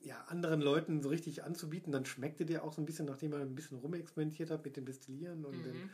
ja, 0.00 0.16
anderen 0.28 0.60
Leuten 0.60 1.02
so 1.02 1.08
richtig 1.08 1.44
anzubieten. 1.44 1.92
Dann 1.92 2.04
schmeckte 2.04 2.46
der 2.46 2.64
auch 2.64 2.72
so 2.72 2.80
ein 2.82 2.86
bisschen, 2.86 3.06
nachdem 3.06 3.32
man 3.32 3.42
ein 3.42 3.54
bisschen 3.54 3.78
rumexperimentiert 3.78 4.50
hat 4.50 4.64
mit 4.64 4.76
dem 4.76 4.84
Destillieren 4.86 5.44
und 5.44 5.64
dem 5.64 5.74
Mhm. 5.76 5.90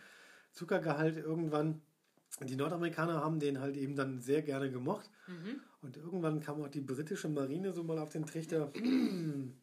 Zuckergehalt 0.53 1.17
irgendwann. 1.17 1.81
Die 2.43 2.57
Nordamerikaner 2.57 3.21
haben 3.23 3.39
den 3.41 3.61
halt 3.61 3.77
eben 3.77 3.95
dann 3.97 4.21
sehr 4.21 4.43
gerne 4.43 4.71
gemocht. 4.71 5.11
Mhm. 5.29 5.61
Und 5.83 5.97
irgendwann 5.97 6.41
kam 6.41 6.63
auch 6.63 6.69
die 6.69 6.81
britische 6.81 7.29
Marine 7.29 7.73
so 7.73 7.83
mal 7.85 7.99
auf 7.99 8.11
den 8.11 8.27
Trichter, 8.27 8.73
"Hm, 8.75 9.55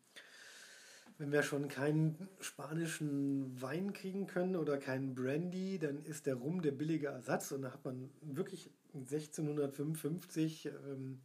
wenn 1.18 1.32
wir 1.32 1.44
schon 1.44 1.68
keinen 1.68 2.28
spanischen 2.40 3.62
Wein 3.62 3.94
kriegen 3.94 4.26
können 4.26 4.56
oder 4.56 4.78
keinen 4.78 5.14
Brandy, 5.16 5.78
dann 5.80 6.04
ist 6.04 6.26
der 6.26 6.36
Rum 6.36 6.62
der 6.62 6.72
billige 6.72 7.08
Ersatz. 7.08 7.52
Und 7.52 7.62
da 7.62 7.72
hat 7.74 7.86
man 7.86 8.10
wirklich 8.22 8.72
1655 8.94 10.66
ähm, 10.68 11.22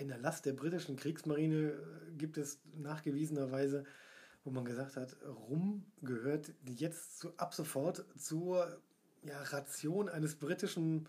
einen 0.00 0.10
Erlass 0.10 0.42
der 0.42 0.52
britischen 0.52 0.96
Kriegsmarine, 0.96 1.70
äh, 1.70 1.76
gibt 2.16 2.38
es 2.38 2.60
nachgewiesenerweise, 2.74 3.84
wo 4.44 4.50
man 4.50 4.64
gesagt 4.64 4.96
hat, 4.96 5.16
Rum 5.48 5.84
gehört 6.02 6.52
jetzt 6.64 7.20
zu, 7.20 7.36
ab 7.36 7.54
sofort 7.54 8.04
zur 8.16 8.80
ja, 9.22 9.40
Ration 9.42 10.08
eines 10.08 10.36
britischen 10.36 11.08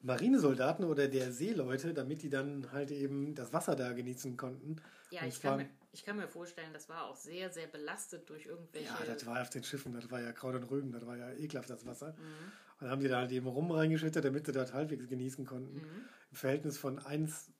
Marinesoldaten 0.00 0.84
oder 0.84 1.08
der 1.08 1.32
Seeleute, 1.32 1.94
damit 1.94 2.22
die 2.22 2.30
dann 2.30 2.70
halt 2.72 2.90
eben 2.90 3.34
das 3.34 3.52
Wasser 3.52 3.74
da 3.74 3.92
genießen 3.92 4.36
konnten. 4.36 4.76
Ja, 5.10 5.24
ich 5.26 5.40
kann, 5.40 5.58
mir, 5.58 5.68
ich 5.92 6.04
kann 6.04 6.16
mir 6.16 6.28
vorstellen, 6.28 6.72
das 6.72 6.88
war 6.88 7.04
auch 7.06 7.16
sehr, 7.16 7.50
sehr 7.50 7.66
belastet 7.66 8.28
durch 8.28 8.46
irgendwelche. 8.46 8.86
Ja, 8.86 8.98
das 9.06 9.24
war 9.26 9.40
auf 9.40 9.50
den 9.50 9.64
Schiffen, 9.64 9.92
das 9.92 10.10
war 10.10 10.20
ja 10.20 10.32
Kraut 10.32 10.54
und 10.54 10.64
Rüben, 10.64 10.92
das 10.92 11.06
war 11.06 11.16
ja 11.16 11.32
ekelhaft, 11.32 11.70
das 11.70 11.86
Wasser. 11.86 12.12
Mhm. 12.12 12.52
Und 12.74 12.80
dann 12.80 12.90
haben 12.90 13.00
die 13.00 13.08
da 13.08 13.18
halt 13.18 13.32
eben 13.32 13.46
rum 13.46 13.70
reingeschüttet, 13.70 14.24
damit 14.24 14.46
sie 14.46 14.52
dort 14.52 14.74
halbwegs 14.74 15.08
genießen 15.08 15.46
konnten. 15.46 15.76
Mhm. 15.76 16.04
Im 16.30 16.36
Verhältnis 16.36 16.76
von 16.76 16.98
1 16.98 17.50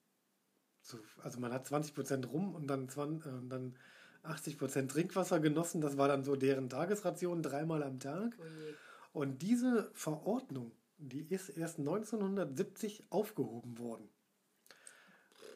zu, 0.85 0.99
also 1.23 1.41
man 1.41 1.53
hat 1.53 1.67
20% 1.67 2.27
rum 2.27 2.55
und 2.55 2.67
dann, 2.67 2.89
20, 2.89 3.27
äh, 3.27 3.31
dann 3.49 3.75
80% 4.23 4.89
Trinkwasser 4.89 5.41
genossen. 5.41 5.81
Das 5.81 5.97
war 5.97 6.09
dann 6.09 6.25
so 6.25 6.37
deren 6.37 6.69
Tagesration, 6.69 7.43
dreimal 7.43 7.83
am 7.83 7.99
Tag. 7.99 8.37
Oh. 8.39 9.21
Und 9.21 9.43
diese 9.43 9.91
Verordnung, 9.93 10.73
die 10.99 11.23
ist 11.23 11.49
erst 11.51 11.79
1970 11.79 13.05
aufgehoben 13.11 13.79
worden. 13.79 14.09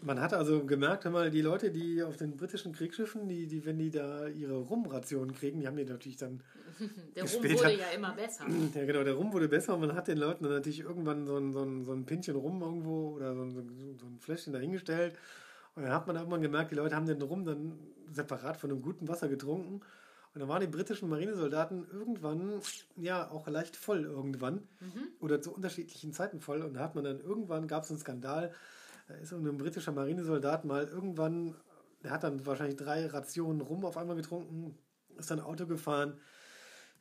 Man 0.01 0.21
hat 0.21 0.33
also 0.33 0.65
gemerkt, 0.65 1.05
mal, 1.07 1.31
die 1.31 1.41
Leute, 1.43 1.71
die 1.71 2.03
auf 2.03 2.17
den 2.17 2.37
britischen 2.37 2.73
Kriegsschiffen, 2.73 3.29
die, 3.29 3.47
die, 3.47 3.65
wenn 3.65 3.79
die 3.79 3.91
da 3.91 4.29
ihre 4.29 4.57
Rumrationen 4.57 5.35
kriegen, 5.35 5.61
die 5.61 5.67
haben 5.67 5.77
die 5.77 5.85
natürlich 5.85 6.17
dann, 6.17 6.41
Der 7.17 7.25
Rum 7.25 7.43
wurde 7.43 7.77
ja 7.77 7.91
immer 7.95 8.13
besser. 8.13 8.45
ja 8.75 8.85
genau, 8.85 9.03
der 9.03 9.15
Rum 9.15 9.33
wurde 9.33 9.49
besser 9.49 9.75
und 9.75 9.81
man 9.81 9.95
hat 9.95 10.07
den 10.09 10.19
Leuten 10.19 10.45
dann 10.45 10.53
natürlich 10.53 10.81
irgendwann 10.81 11.27
so 11.27 11.37
ein, 11.37 11.53
so 11.53 11.63
ein, 11.63 11.85
so 11.85 11.93
ein 11.93 12.05
Pinchen 12.07 12.37
Rum 12.37 12.63
irgendwo 12.63 13.11
oder 13.17 13.35
so 13.35 13.43
ein, 13.43 13.51
so 13.99 14.07
ein- 14.07 14.19
Fläschchen 14.21 14.53
dahingestellt. 14.53 15.15
Und 15.75 15.83
dann 15.83 15.93
hat 15.93 16.07
man 16.07 16.17
irgendwann 16.17 16.43
gemerkt, 16.43 16.71
die 16.71 16.77
Leute 16.77 16.95
haben 16.95 17.07
den 17.07 17.23
Rum 17.23 17.45
dann 17.45 17.79
separat 18.13 18.57
von 18.57 18.71
einem 18.71 18.83
guten 18.83 19.09
Wasser 19.09 19.29
getrunken. 19.29 19.81
Und 20.35 20.41
dann 20.41 20.49
waren 20.49 20.61
die 20.61 20.67
britischen 20.67 21.09
Marinesoldaten 21.09 21.87
irgendwann, 21.93 22.61
ja, 22.97 23.31
auch 23.31 23.49
leicht 23.49 23.77
voll 23.77 24.05
irgendwann. 24.05 24.63
Oder 25.21 25.41
zu 25.41 25.53
unterschiedlichen 25.53 26.13
Zeiten 26.13 26.41
voll. 26.41 26.63
Und 26.63 26.75
da 26.75 26.81
hat 26.81 26.95
man 26.95 27.05
dann 27.05 27.21
irgendwann, 27.21 27.67
gab 27.67 27.85
es 27.85 27.91
einen 27.91 27.99
Skandal, 27.99 28.53
da 29.09 29.15
ist 29.15 29.33
ein 29.33 29.59
britischer 29.59 29.93
Marinesoldat 29.93 30.65
mal 30.65 30.87
irgendwann, 30.87 31.55
der 32.05 32.11
hat 32.11 32.25
dann 32.25 32.45
wahrscheinlich 32.45 32.77
drei 32.77 33.07
Rationen 33.07 33.63
Rum 33.63 33.85
auf 33.85 33.97
einmal 33.97 34.17
getrunken, 34.17 34.79
ist 35.17 35.31
dann 35.31 35.41
Auto 35.41 35.67
gefahren, 35.67 36.21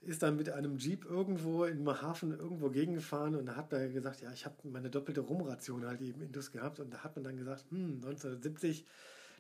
ist 0.02 0.24
dann 0.24 0.38
mit 0.38 0.50
einem 0.50 0.78
Jeep 0.78 1.06
irgendwo 1.06 1.66
im 1.66 1.86
Hafen 2.02 2.32
irgendwo 2.32 2.70
gegengefahren 2.70 3.36
und 3.36 3.46
da 3.46 3.58
hat 3.58 3.74
er 3.74 3.90
gesagt, 3.90 4.22
ja, 4.22 4.32
ich 4.32 4.46
habe 4.46 4.56
meine 4.64 4.90
doppelte 4.90 5.20
Rumration 5.20 5.86
halt 5.86 6.02
eben 6.02 6.22
Indus 6.22 6.52
gehabt 6.52 6.80
und 6.80 6.94
da 6.94 7.04
hat 7.04 7.16
man 7.16 7.26
dann 7.26 7.36
gesagt, 7.36 7.66
hm, 7.72 7.96
1970, 7.96 8.86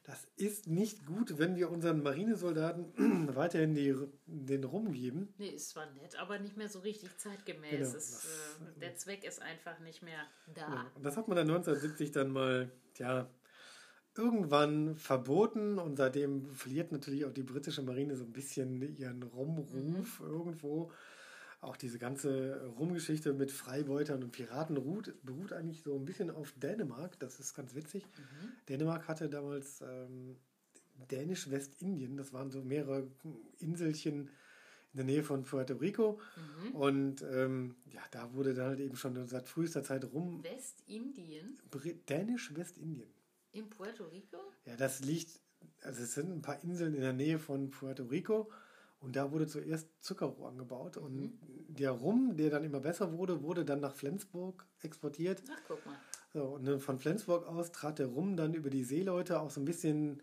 das 0.08 0.26
ist 0.38 0.67
nicht 0.67 1.06
gut, 1.06 1.38
wenn 1.38 1.58
wir 1.58 1.70
unseren 1.70 2.02
Marinesoldaten 2.02 3.28
weiterhin 3.36 3.76
die, 3.76 3.93
den 4.26 4.63
Rum 4.63 4.93
geben. 4.93 5.34
Nee, 5.38 5.50
ist 5.50 5.70
zwar 5.72 5.86
nett, 5.91 6.15
aber 6.17 6.39
nicht 6.39 6.56
mehr 6.56 6.70
so 6.70 6.80
richtig 6.80 7.10
zeitgemäß. 7.17 7.70
Genau, 7.72 7.84
Es, 7.84 7.91
das- 7.93 8.26
äh, 8.76 8.80
der 8.80 8.96
Zweck 8.96 9.26
ist 9.26 9.41
einfach 9.41 9.80
nicht 9.82 10.02
mehr 10.02 10.22
da. 10.56 10.62
Ja, 10.62 10.91
und 10.96 11.06
das 11.06 11.17
hat 11.17 11.28
man 11.28 11.36
dann 11.36 11.48
1970 11.50 12.12
dann 12.13 12.32
mal, 12.32 12.72
ja, 12.98 13.30
irgendwann 14.15 14.96
verboten 14.96 15.78
und 15.78 15.98
seitdem 15.98 16.50
verliert 16.56 16.91
natürlich 16.93 17.26
auch 17.26 17.34
die 17.34 17.43
britische 17.43 17.84
Marine 17.84 18.15
so 18.15 18.24
ein 18.24 18.32
bisschen 18.34 18.82
ihren 18.96 19.22
Rumruf 19.22 20.22
irgendwo. 20.22 20.91
Auch 21.67 21.75
diese 21.75 21.99
ganze 21.99 22.65
Rumgeschichte 22.80 23.34
mit 23.34 23.51
Freibeutern 23.51 24.23
und 24.23 24.32
Piraten 24.32 24.77
ruht, 24.77 25.13
beruht 25.23 25.51
eigentlich 25.51 25.82
so 25.84 25.95
ein 25.97 26.06
bisschen 26.06 26.32
auf 26.32 26.53
Dänemark. 26.53 27.19
Das 27.19 27.41
ist 27.41 27.56
ganz 27.56 27.75
witzig. 27.75 28.06
Dänemark 28.69 29.10
hatte 29.10 29.27
damals 29.27 29.82
ähm, 29.82 30.38
Dänisch-Westindien. 31.12 32.15
Das 32.15 32.32
waren 32.32 32.51
so 32.51 32.63
mehrere 32.63 33.12
Inselchen 33.60 34.30
in 34.93 34.97
der 34.97 35.03
Nähe 35.03 35.23
von 35.23 35.43
Puerto 35.43 35.75
Rico. 35.75 36.21
Und 36.71 37.21
ähm, 37.23 37.75
ja, 37.91 38.01
da 38.12 38.34
wurde 38.34 38.53
dann 38.53 38.67
halt 38.67 38.80
eben 38.80 38.95
schon 38.95 39.27
seit 39.27 39.49
frühester 39.49 39.84
Zeit 39.84 40.06
rum 40.13 40.41
Westindien 40.45 41.60
Dänisch-Westindien. 42.08 43.10
in 43.51 43.69
Puerto 43.69 44.06
Rico? 44.06 44.38
Ja, 44.65 44.77
das 44.77 45.01
liegt, 45.01 45.41
also 45.82 46.01
es 46.01 46.13
sind 46.13 46.32
ein 46.32 46.41
paar 46.41 46.63
Inseln 46.63 46.93
in 46.93 47.01
der 47.01 47.12
Nähe 47.12 47.39
von 47.39 47.71
Puerto 47.71 48.06
Rico 48.06 48.49
und 48.99 49.15
da 49.15 49.31
wurde 49.31 49.47
zuerst 49.47 49.89
Zuckerrohr 50.01 50.49
angebaut 50.49 50.97
und 50.97 51.39
der 51.67 51.91
Rum, 51.91 52.36
der 52.36 52.49
dann 52.49 52.63
immer 52.63 52.79
besser 52.79 53.13
wurde, 53.13 53.43
wurde 53.43 53.63
dann 53.63 53.79
nach 53.79 53.93
Flensburg 53.93 54.65
exportiert. 54.81 55.43
Ach, 55.51 55.62
guck 55.67 55.86
mal. 55.86 55.95
So, 56.33 56.43
und 56.55 56.79
von 56.81 56.99
Flensburg 56.99 57.47
aus 57.47 57.71
trat 57.71 57.99
der 57.99 58.07
Rum 58.07 58.36
dann 58.36 58.53
über 58.53 58.69
die 58.69 58.83
Seeleute 58.83 59.39
auch 59.39 59.49
so 59.49 59.62
ein 59.62 59.65
bisschen 59.65 60.21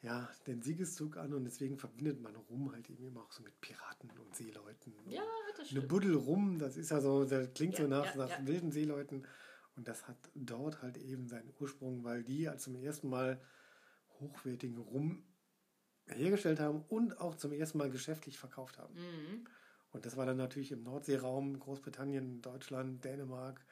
ja, 0.00 0.28
den 0.46 0.62
Siegeszug 0.62 1.16
an 1.16 1.34
und 1.34 1.44
deswegen 1.44 1.76
verbindet 1.76 2.20
man 2.20 2.36
Rum 2.36 2.72
halt 2.72 2.88
eben 2.88 3.04
immer 3.04 3.22
auch 3.22 3.32
so 3.32 3.42
mit 3.42 3.60
Piraten 3.60 4.10
und 4.10 4.34
Seeleuten. 4.34 4.94
Ja, 5.06 5.22
das 5.50 5.58
Eine 5.60 5.66
stimmt. 5.66 5.88
Buddel 5.88 6.14
rum, 6.14 6.58
das 6.58 6.76
ist 6.76 6.90
ja 6.90 7.00
so, 7.00 7.24
das 7.24 7.52
klingt 7.54 7.76
so 7.76 7.82
Ja, 7.82 7.88
nach, 7.88 8.04
ja, 8.04 8.16
nach 8.16 8.30
ja. 8.30 8.46
wilden 8.46 8.70
Seeleuten. 8.70 9.26
Und 9.76 9.88
das 9.88 10.06
hat 10.06 10.16
dort 10.34 10.82
halt 10.82 10.98
eben 10.98 11.28
seinen 11.28 11.52
Ursprung, 11.58 12.04
weil 12.04 12.22
die 12.22 12.48
als 12.48 12.64
zum 12.64 12.76
ersten 12.76 13.08
Mal 13.08 13.40
hochwertigen 14.20 14.78
Rum 14.78 15.24
hergestellt 16.14 16.60
haben 16.60 16.84
und 16.88 17.20
auch 17.20 17.34
zum 17.34 17.52
ersten 17.52 17.78
Mal 17.78 17.90
geschäftlich 17.90 18.38
verkauft 18.38 18.78
haben. 18.78 18.94
Mhm. 18.94 19.46
Und 19.92 20.06
das 20.06 20.16
war 20.16 20.26
dann 20.26 20.36
natürlich 20.36 20.72
im 20.72 20.82
Nordseeraum, 20.82 21.58
Großbritannien, 21.58 22.42
Deutschland, 22.42 23.04
Dänemark. 23.04 23.64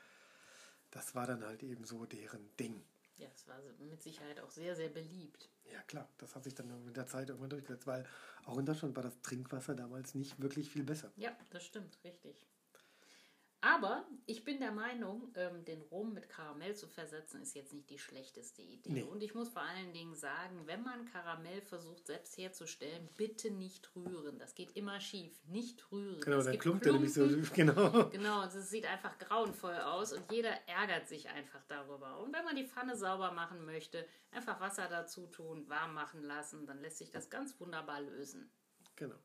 Das 0.91 1.15
war 1.15 1.27
dann 1.27 1.45
halt 1.45 1.63
eben 1.63 1.85
so 1.85 2.07
deren 2.07 2.49
Ding. 2.57 2.83
Ja, 3.19 3.29
das 3.29 3.47
war 3.49 3.57
mit 3.79 4.03
Sicherheit 4.03 4.41
auch 4.41 4.51
sehr, 4.51 4.77
sehr 4.77 4.89
beliebt. 4.89 5.51
Ja 5.73 5.81
klar, 5.83 6.09
das 6.19 6.35
hat 6.35 6.45
sich 6.45 6.55
dann 6.55 6.85
mit 6.85 6.97
der 6.97 7.07
Zeit 7.07 7.29
irgendwann 7.29 7.51
durchgesetzt, 7.51 7.87
weil 7.87 8.07
auch 8.45 8.59
in 8.59 8.67
Deutschland 8.67 8.95
war 8.95 9.03
das 9.03 9.21
Trinkwasser 9.23 9.75
damals 9.75 10.15
nicht 10.15 10.41
wirklich 10.41 10.71
viel 10.71 10.85
besser. 10.85 11.13
Ja, 11.17 11.37
das 11.51 11.65
stimmt, 11.65 11.99
richtig. 12.05 12.47
Aber 13.67 14.07
ich 14.27 14.45
bin 14.45 14.61
der 14.61 14.71
Meinung, 14.71 15.33
ähm, 15.35 15.65
den 15.65 15.83
Rum 15.83 16.13
mit 16.13 16.29
Karamell 16.29 16.77
zu 16.77 16.87
versetzen, 16.87 17.43
ist 17.43 17.57
jetzt 17.57 17.73
nicht 17.73 17.91
die 17.91 17.99
schlechteste 17.99 18.63
Idee. 18.63 18.93
Nee. 18.93 19.03
Und 19.03 19.25
ich 19.25 19.35
muss 19.35 19.49
vor 19.49 19.63
allen 19.63 19.93
Dingen 19.93 20.15
sagen, 20.15 20.63
wenn 20.67 20.85
man 20.85 21.05
Karamell 21.07 21.61
versucht 21.63 22.07
selbst 22.07 22.39
herzustellen, 22.39 23.09
bitte 23.17 23.51
nicht 23.51 23.91
rühren. 23.97 24.39
Das 24.39 24.55
geht 24.55 24.77
immer 24.77 25.01
schief. 25.01 25.33
Nicht 25.49 25.91
rühren. 25.91 26.21
Genau, 26.21 26.43
dann 26.43 26.59
klumpt 26.61 26.87
er 26.87 26.93
nämlich 26.93 27.13
so. 27.13 27.27
Genau. 27.55 28.05
Genau, 28.17 28.45
es 28.45 28.71
sieht 28.71 28.87
einfach 28.87 29.19
grauenvoll 29.19 29.77
aus 29.77 30.13
und 30.13 30.31
jeder 30.31 30.53
ärgert 30.69 31.09
sich 31.09 31.29
einfach 31.29 31.63
darüber. 31.67 32.21
Und 32.21 32.33
wenn 32.33 32.45
man 32.45 32.55
die 32.55 32.67
Pfanne 32.67 32.97
sauber 32.97 33.33
machen 33.33 33.65
möchte, 33.65 34.07
einfach 34.31 34.61
Wasser 34.61 34.87
dazu 34.89 35.27
tun, 35.27 35.69
warm 35.69 35.93
machen 35.93 36.23
lassen, 36.23 36.67
dann 36.67 36.81
lässt 36.81 36.99
sich 36.99 37.11
das 37.11 37.31
ganz 37.31 37.59
wunderbar 37.59 38.01
lösen. 38.01 38.49
Genau. 38.95 39.17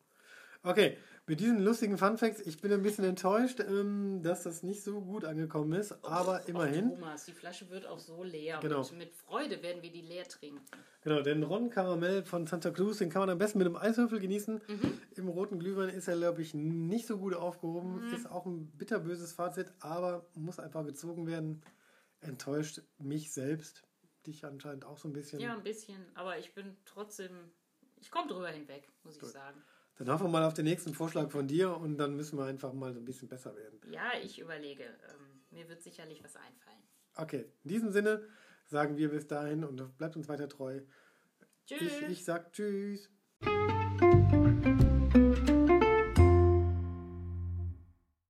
Okay, 0.64 0.98
mit 1.28 1.40
diesen 1.40 1.64
lustigen 1.64 1.98
Funfacts, 1.98 2.40
ich 2.42 2.60
bin 2.60 2.72
ein 2.74 2.84
bisschen 2.84 3.04
enttäuscht, 3.04 3.60
ähm, 3.60 4.22
dass 4.22 4.44
das 4.44 4.64
nicht 4.64 4.84
so 4.84 5.02
gut 5.02 5.24
angekommen 5.24 5.74
ist, 5.74 5.94
aber 6.04 6.42
Och, 6.42 6.48
immerhin. 6.48 6.90
Thomas, 6.90 7.26
die 7.26 7.32
Flasche 7.32 7.70
wird 7.70 7.86
auch 7.86 8.00
so 8.00 8.24
leer. 8.24 8.60
Genau. 8.62 8.82
Mit, 8.82 8.98
mit 8.98 9.14
Freude 9.14 9.64
werden 9.64 9.82
wir 9.82 9.92
die 9.92 10.02
leer 10.02 10.26
trinken. 10.26 10.62
Genau, 11.02 11.22
den 11.22 11.42
Ron 11.44 11.70
Karamell 11.70 12.24
von 12.24 12.46
Santa 12.46 12.70
Cruz, 12.70 12.98
den 12.98 13.10
kann 13.10 13.22
man 13.22 13.30
am 13.32 13.38
besten 13.38 13.58
mit 13.58 13.68
einem 13.68 13.76
Eiswürfel 13.76 14.20
genießen. 14.20 14.62
Im 15.16 15.28
roten 15.30 15.58
Glühwein 15.58 15.90
ist 15.90 16.08
er, 16.08 16.18
glaube 16.18 16.42
ich, 16.42 16.54
nicht 16.54 17.08
so 17.08 17.18
gut 17.18 17.34
aufgehoben. 17.34 18.12
Ist 18.14 18.30
auch 18.30 18.46
ein 18.46 18.68
bitterböses 18.78 19.34
Fazit, 19.34 19.72
aber 19.80 20.28
muss 20.36 20.60
einfach 20.60 20.86
gezogen 20.86 21.26
werden. 21.28 21.64
Enttäuscht 22.20 22.82
mich 23.00 23.32
selbst, 23.32 23.84
dich 24.28 24.46
anscheinend 24.46 24.86
auch 24.86 25.00
so 25.00 25.08
ein 25.08 25.14
bisschen. 25.14 25.40
Ja, 25.40 25.54
ein 25.54 25.64
bisschen, 25.64 26.06
aber 26.14 26.38
ich 26.38 26.54
bin 26.54 26.78
trotzdem, 26.86 27.32
ich 28.00 28.12
komme 28.12 28.28
drüber 28.28 28.50
hinweg, 28.50 28.88
muss 29.04 29.18
ich 29.18 29.24
sagen. 29.24 29.64
Dann 29.98 30.10
hoffen 30.10 30.26
wir 30.26 30.30
mal 30.30 30.44
auf 30.44 30.54
den 30.54 30.66
nächsten 30.66 30.94
Vorschlag 30.94 31.30
von 31.30 31.48
dir 31.48 31.76
und 31.78 31.98
dann 31.98 32.16
müssen 32.16 32.38
wir 32.38 32.46
einfach 32.46 32.74
mal 32.74 32.94
so 32.94 33.00
ein 33.00 33.06
bisschen 33.06 33.28
besser 33.28 33.56
werden. 33.56 33.80
Ja, 33.92 34.12
ich 34.24 34.40
überlege. 34.40 34.84
Ähm, 34.84 35.42
mir 35.52 35.70
wird 35.70 35.84
sicherlich 35.84 36.24
was 36.24 36.36
einfallen. 36.36 36.82
Okay, 37.16 37.46
in 37.64 37.70
diesem 37.70 37.92
Sinne 37.92 38.28
sagen 38.66 38.98
wir 38.98 39.10
bis 39.10 39.28
dahin 39.28 39.64
und 39.64 39.98
bleibt 39.98 40.16
uns 40.16 40.28
weiter 40.28 40.50
treu. 40.50 40.82
Tschüss. 41.68 42.02
Ich, 42.02 42.10
ich 42.10 42.26
sag 42.26 42.52
Tschüss. 42.54 43.10